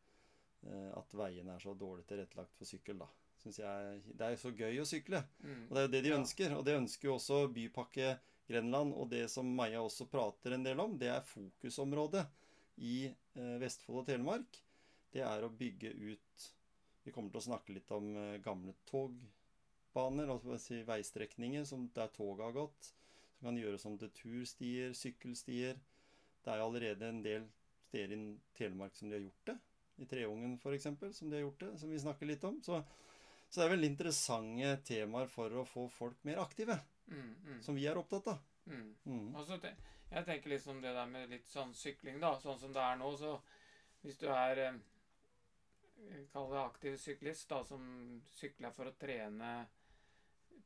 at 0.97 1.15
veiene 1.19 1.55
er 1.57 1.59
så 1.63 1.73
dårlig 1.75 2.05
tilrettelagt 2.07 2.55
for 2.59 2.69
sykkel, 2.69 2.99
da. 3.03 3.09
Synes 3.43 3.59
jeg, 3.59 4.03
det 4.15 4.23
er 4.27 4.31
jo 4.37 4.43
så 4.45 4.53
gøy 4.55 4.77
å 4.79 4.87
sykle, 4.87 5.25
Mm. 5.43 5.63
og 5.69 5.75
det 5.75 5.81
er 5.81 5.87
jo 5.89 5.93
det 5.97 6.03
de 6.05 6.13
ønsker. 6.15 6.53
Og 6.57 6.65
det 6.65 6.77
ønsker 6.79 7.09
jo 7.09 7.15
også 7.17 7.41
Bypakke 7.53 8.13
Grenland, 8.49 8.93
og 8.95 9.09
det 9.11 9.25
som 9.31 9.47
Maja 9.57 9.81
også 9.83 10.07
prater 10.11 10.53
en 10.55 10.63
del 10.63 10.79
om, 10.81 10.95
det 10.99 11.09
er 11.11 11.25
fokusområdet 11.27 12.27
i 12.79 13.07
eh, 13.09 13.57
Vestfold 13.59 14.03
og 14.05 14.07
Telemark. 14.07 14.61
Det 15.13 15.21
er 15.27 15.43
å 15.45 15.51
bygge 15.51 15.91
ut 15.99 16.49
Vi 17.05 17.11
kommer 17.11 17.31
til 17.35 17.41
å 17.41 17.49
snakke 17.49 17.75
litt 17.75 17.91
om 17.91 18.13
eh, 18.17 18.39
gamle 18.39 18.73
togbaner, 18.87 20.31
altså 20.31 20.55
si 20.63 20.83
veistrekninger 20.87 21.65
som 21.67 21.89
der 21.97 22.07
toget 22.15 22.45
har 22.47 22.53
gått. 22.57 22.93
Som 23.39 23.49
kan 23.51 23.59
gjøres 23.59 23.87
om 23.91 23.97
til 23.99 24.11
turstier, 24.15 24.93
sykkelstier. 24.95 25.81
Det 26.45 26.53
er 26.53 26.61
jo 26.61 26.69
allerede 26.71 27.09
en 27.09 27.23
del 27.25 27.49
steder 27.89 28.15
i 28.15 28.37
Telemark 28.55 28.95
som 28.95 29.11
de 29.11 29.19
har 29.19 29.25
gjort 29.27 29.51
det. 29.51 29.59
I 29.99 30.07
Treungen 30.07 30.55
f.eks., 30.59 30.87
som 31.19 31.31
de 31.31 31.37
har 31.37 31.43
gjort 31.43 31.61
det, 31.61 31.79
som 31.79 31.91
vi 31.91 31.99
snakker 32.01 32.27
litt 32.27 32.45
om. 32.45 32.61
Så, 32.63 32.83
så 33.51 33.61
det 33.61 33.67
er 33.67 33.75
veldig 33.77 33.91
interessante 33.93 34.77
temaer 34.89 35.27
for 35.29 35.51
å 35.61 35.65
få 35.69 35.89
folk 35.89 36.25
mer 36.25 36.37
aktive, 36.45 36.79
Mm, 37.13 37.35
mm, 37.45 37.63
som 37.63 37.75
vi 37.75 37.85
er 37.87 37.99
opptatt 37.99 38.27
av. 38.29 38.39
mm. 38.67 38.95
Mm. 39.05 39.35
Og 39.35 39.45
så 39.47 39.59
te 39.61 39.75
jeg 40.13 40.25
tenker 40.27 40.51
liksom 40.53 40.81
det 40.83 40.93
der 40.93 41.07
med 41.09 41.31
litt 41.33 41.47
sånn 41.49 41.73
sykling, 41.75 42.19
da. 42.21 42.35
Sånn 42.39 42.59
som 42.61 42.73
det 42.73 42.81
er 42.85 42.97
nå, 43.01 43.17
så 43.17 43.41
hvis 44.03 44.19
du 44.21 44.27
er 44.29 44.59
eh, 44.59 44.75
Kall 46.33 46.51
det 46.51 46.59
aktiv 46.61 46.97
syklist, 46.99 47.49
da, 47.49 47.63
som 47.65 48.21
sykler 48.37 48.73
for 48.75 48.91
å 48.91 48.95
trene 48.99 49.53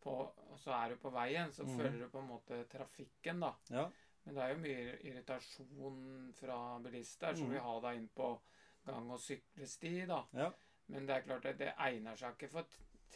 på 0.02 0.14
Og 0.50 0.58
så 0.58 0.72
er 0.76 0.90
du 0.94 0.96
på 1.02 1.10
veien, 1.14 1.50
så 1.52 1.64
Mhm. 1.64 1.76
følger 1.76 1.98
du 1.98 2.08
på 2.08 2.18
en 2.18 2.28
måte 2.28 2.64
trafikken, 2.68 3.40
da. 3.40 3.54
Ja. 3.70 3.90
Men 4.24 4.34
det 4.34 4.42
er 4.42 4.48
jo 4.54 4.60
mye 4.62 4.98
irritasjon 5.10 6.32
fra 6.34 6.78
bilister 6.78 7.34
som 7.34 7.46
Mhm. 7.46 7.52
vil 7.52 7.60
ha 7.60 7.80
deg 7.80 7.96
inn 7.96 8.08
på 8.08 8.40
gang- 8.86 9.10
og 9.10 9.20
syklesti, 9.20 9.94
da. 10.06 10.22
Ja. 10.32 10.50
Men 10.88 11.06
det 11.06 11.16
er 11.16 11.24
klart 11.26 11.44
at 11.50 11.58
det 11.58 11.72
egner 11.78 12.16
seg 12.16 12.34
ikke 12.36 12.48
for 12.52 12.66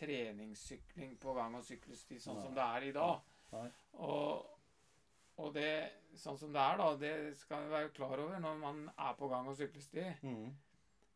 treningssykling 0.01 1.19
på 1.21 1.35
gang- 1.37 1.55
og 1.59 1.65
syklesti 1.67 2.19
sånn 2.21 2.37
Nei. 2.39 2.45
som 2.47 2.55
det 2.57 2.65
er 2.65 2.87
i 2.89 2.93
dag. 2.97 3.21
Nei. 3.53 3.69
Og, 3.93 4.47
og 5.41 5.55
det, 5.55 5.69
sånn 6.21 6.39
som 6.39 6.53
det 6.55 6.61
er, 6.63 6.77
da, 6.81 6.89
det 7.01 7.13
skal 7.41 7.65
vi 7.65 7.71
være 7.75 7.93
klar 7.97 8.19
over 8.25 8.39
når 8.43 8.59
man 8.61 8.85
er 8.97 9.15
på 9.19 9.29
gang- 9.31 9.49
og 9.51 9.57
syklesti. 9.59 10.05
Mm. 10.23 10.51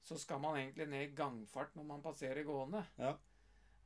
Så 0.05 0.19
skal 0.21 0.41
man 0.43 0.57
egentlig 0.61 0.87
ned 0.93 1.07
i 1.09 1.15
gangfart 1.17 1.75
når 1.79 1.85
man 1.89 2.03
passerer 2.05 2.45
gående. 2.45 2.85
Ja. 2.99 3.15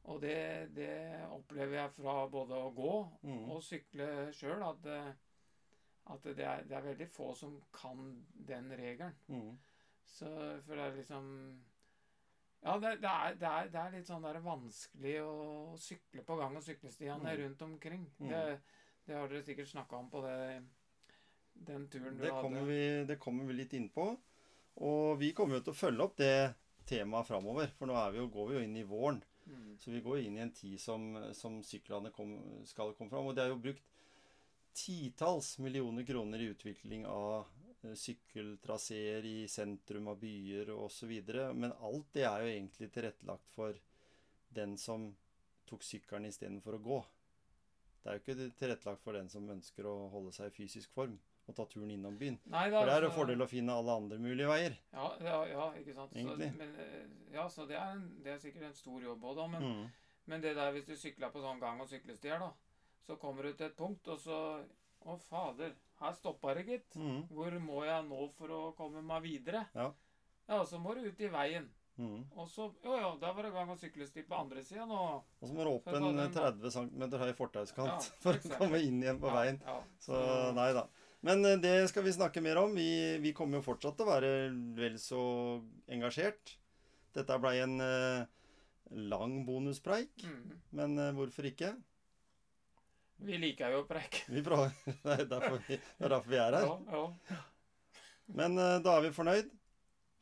Og 0.09 0.21
det, 0.23 0.71
det 0.75 0.91
opplever 1.31 1.77
jeg 1.83 1.91
fra 1.99 2.27
både 2.33 2.57
å 2.57 2.71
gå 2.75 2.93
Mm. 3.23 3.51
og 3.51 3.63
sykle 3.63 4.33
sjøl, 4.33 4.63
at, 4.63 4.87
at 6.11 6.23
det, 6.25 6.45
er, 6.45 6.63
det 6.65 6.77
er 6.79 6.87
veldig 6.87 7.09
få 7.13 7.35
som 7.37 7.59
kan 7.73 8.25
den 8.49 8.71
regelen. 8.79 9.15
Mm. 9.29 9.59
Så 10.09 10.29
for 10.67 10.75
det 10.79 10.85
er 10.87 10.97
liksom 10.97 11.27
Ja, 12.63 12.75
det, 12.83 12.97
det, 13.03 13.11
er, 13.11 13.35
det, 13.39 13.49
er, 13.49 13.69
det 13.71 13.79
er 13.81 13.93
litt 13.95 14.09
sånn 14.09 14.25
der 14.25 14.41
vanskelig 14.43 15.15
å 15.23 15.77
sykle 15.79 16.25
på 16.27 16.37
gang- 16.41 16.57
og 16.59 16.65
sykkelstiene 16.67 17.23
Mm. 17.23 17.37
rundt 17.43 17.63
omkring. 17.63 18.07
Mm. 18.19 18.29
Det, 18.33 18.61
det 19.07 19.15
har 19.15 19.29
dere 19.31 19.45
sikkert 19.47 19.69
snakka 19.71 19.97
om 20.01 20.09
på 20.11 20.23
det, 20.25 20.63
den 21.69 21.87
turen 21.89 22.17
du 22.19 22.25
Det 22.25 22.33
hadde. 22.33 22.43
kommer, 22.43 22.65
vi, 22.67 22.81
det 23.07 23.19
kommer 23.23 23.47
vi 23.47 23.53
litt 23.61 23.73
inn 23.79 23.89
på. 23.95 24.09
Og 24.83 25.19
vi 25.21 25.31
kommer 25.35 25.59
jo 25.61 25.69
til 25.69 25.73
å 25.77 25.79
følge 25.85 26.03
opp 26.09 26.17
det 26.19 26.55
temaet 26.87 27.27
framover. 27.31 27.71
For 27.79 27.87
nå 27.87 27.95
er 27.99 28.11
vi 28.17 28.19
jo, 28.25 28.27
går 28.35 28.49
vi 28.51 28.55
jo 28.59 28.65
inn 28.67 28.77
i 28.77 28.85
våren. 28.91 29.23
Mm. 29.47 29.77
Så 29.79 29.91
vi 29.95 30.03
går 30.05 30.19
inn 30.27 30.37
i 30.37 30.43
en 30.45 30.53
tid 30.53 30.81
som, 30.83 31.07
som 31.35 31.63
syklene 31.63 32.11
kom, 32.13 32.35
skal 32.67 32.91
komme 32.99 33.11
fram. 33.15 33.31
Og 33.31 33.35
det 33.39 33.45
er 33.47 33.55
jo 33.55 33.63
brukt 33.63 33.87
titalls 34.79 35.59
millioner 35.59 36.05
kroner 36.07 36.39
i 36.43 36.51
utvikling 36.53 37.07
av 37.07 37.47
sykkeltraseer 37.83 39.25
i 39.25 39.49
sentrum 39.49 40.09
av 40.09 40.19
byer 40.21 40.71
osv. 40.75 41.13
Men 41.55 41.73
alt 41.73 42.13
det 42.13 42.25
er 42.27 42.43
jo 42.45 42.51
egentlig 42.53 42.91
tilrettelagt 42.95 43.49
for 43.55 43.79
den 44.55 44.77
som 44.79 45.11
tok 45.69 45.83
sykkelen 45.85 46.27
istedenfor 46.29 46.79
å 46.79 46.83
gå. 46.85 46.99
Det 48.03 48.11
er 48.11 48.19
jo 48.19 48.23
ikke 48.23 48.51
tilrettelagt 48.59 49.03
for 49.05 49.19
den 49.19 49.29
som 49.29 49.49
ønsker 49.53 49.87
å 49.87 49.97
holde 50.13 50.33
seg 50.33 50.49
i 50.53 50.57
fysisk 50.63 50.93
form 50.97 51.19
og 51.49 51.57
ta 51.57 51.65
turen 51.65 51.91
innom 51.91 52.17
byen. 52.21 52.37
Nei, 52.53 52.67
da, 52.69 52.81
For 52.83 52.91
det 52.91 52.95
er 52.99 53.05
jo 53.07 53.13
fordel 53.17 53.41
å 53.45 53.49
finne 53.49 53.73
alle 53.73 53.95
andre 54.03 54.19
mulige 54.21 54.49
veier. 54.51 54.75
Ja, 54.93 55.07
ja, 55.25 55.37
ja 55.49 55.67
ikke 55.81 55.95
sant. 55.97 56.13
Så, 56.13 56.35
men, 56.37 56.75
eh, 56.85 57.07
ja, 57.33 57.47
så 57.49 57.65
det 57.69 57.79
er, 57.79 57.95
en, 57.97 58.03
det 58.25 58.35
er 58.35 58.43
sikkert 58.43 58.67
en 58.69 58.77
stor 58.77 59.01
jobb 59.07 59.25
òg, 59.25 59.37
da. 59.39 59.47
Men, 59.55 59.63
Mm. 59.69 59.87
men 60.29 60.43
det 60.45 60.55
der 60.57 60.73
hvis 60.73 60.85
du 60.85 60.93
sykler 60.97 61.31
på 61.33 61.41
sånn 61.41 61.61
gang- 61.61 61.81
og 61.81 61.89
syklestier, 61.89 62.39
da, 62.39 62.51
så 63.07 63.17
kommer 63.17 63.43
du 63.49 63.53
til 63.55 63.67
et 63.67 63.77
punkt, 63.77 64.09
og 64.09 64.19
så 64.21 64.65
Å, 65.07 65.15
fader, 65.29 65.73
her 66.01 66.13
stoppa 66.15 66.55
det, 66.55 66.67
gitt. 66.69 66.95
Mm. 66.97 67.25
Hvor 67.35 67.59
må 67.65 67.83
jeg 67.87 68.05
nå 68.09 68.29
for 68.39 68.53
å 68.55 68.61
komme 68.79 69.03
meg 69.03 69.23
videre? 69.25 69.65
Ja. 69.75 69.91
Ja, 70.49 70.63
så 70.65 70.79
må 70.81 70.95
du 70.97 71.03
ut 71.09 71.21
i 71.21 71.29
veien. 71.33 71.67
Mm. 71.99 72.21
Og 72.39 72.47
så 72.47 72.69
Jo, 72.85 72.93
ja, 72.95 73.09
der 73.19 73.33
var 73.35 73.43
det 73.43 73.51
gang- 73.53 73.71
og 73.75 73.79
sykkelsti 73.81 74.23
på 74.29 74.37
andre 74.39 74.63
sida 74.63 74.85
nå. 74.87 74.99
Og 75.43 75.49
så 75.49 75.53
må 75.57 75.65
du 75.67 75.71
opp 75.73 75.89
en 75.91 76.05
den, 76.15 76.31
30 76.33 76.71
cm 76.71 77.03
høy 77.19 77.33
fortauskant 77.35 77.91
Ja, 77.91 77.99
for 78.23 78.39
for 78.45 78.55
å 78.55 78.59
komme 78.61 78.79
inn 78.87 79.01
igjen 79.03 79.19
på 79.19 79.27
Ja, 79.27 79.35
veien. 79.41 79.59
Ja, 79.67 79.81
Så 79.99 80.21
nei 80.55 80.69
da. 80.77 80.85
Men 81.27 81.43
eh, 81.45 81.57
det 81.59 81.75
skal 81.91 82.05
vi 82.07 82.13
snakke 82.15 82.41
mer 82.41 82.61
om. 82.63 82.77
Vi, 82.79 83.19
vi 83.19 83.33
kommer 83.35 83.59
jo 83.59 83.67
fortsatt 83.67 83.99
til 83.99 84.07
å 84.07 84.13
være 84.13 84.31
vel 84.79 84.95
så 85.03 85.19
engasjert. 85.91 86.55
Dette 87.19 87.39
blei 87.43 87.57
en 87.65 87.81
uh, 87.83 88.23
lang 88.95 89.41
bonuspreik, 89.49 90.23
Mm. 90.23 90.53
men 90.79 90.95
uh, 91.03 91.11
hvorfor 91.17 91.49
ikke? 91.51 91.73
Vi 93.19 93.39
liker 93.41 93.75
jo 93.75 93.83
å 93.83 93.87
preike. 93.89 94.25
Vi 94.31 94.43
prøver. 94.47 94.75
Det 95.05 95.15
er 95.15 95.31
derfor 95.31 95.59
vi, 95.67 95.79
er 95.79 96.13
derfor 96.15 96.31
vi 96.31 96.39
er 96.39 96.59
her. 96.59 96.69
Ja, 96.69 97.03
ja. 97.33 97.41
Men 98.39 98.59
eh, 98.61 98.77
da 98.85 98.99
er 98.99 99.07
vi 99.07 99.15
fornøyd. 99.17 99.51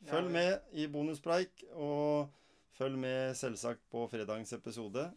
Følg 0.07 0.29
med 0.31 0.77
i 0.77 0.85
bonuspreik, 0.93 1.63
og 1.73 2.29
følg 2.77 2.99
med 3.01 3.33
selvsagt 3.35 3.81
på 3.91 4.05
fredagens 4.11 4.53
episode. 4.53 5.07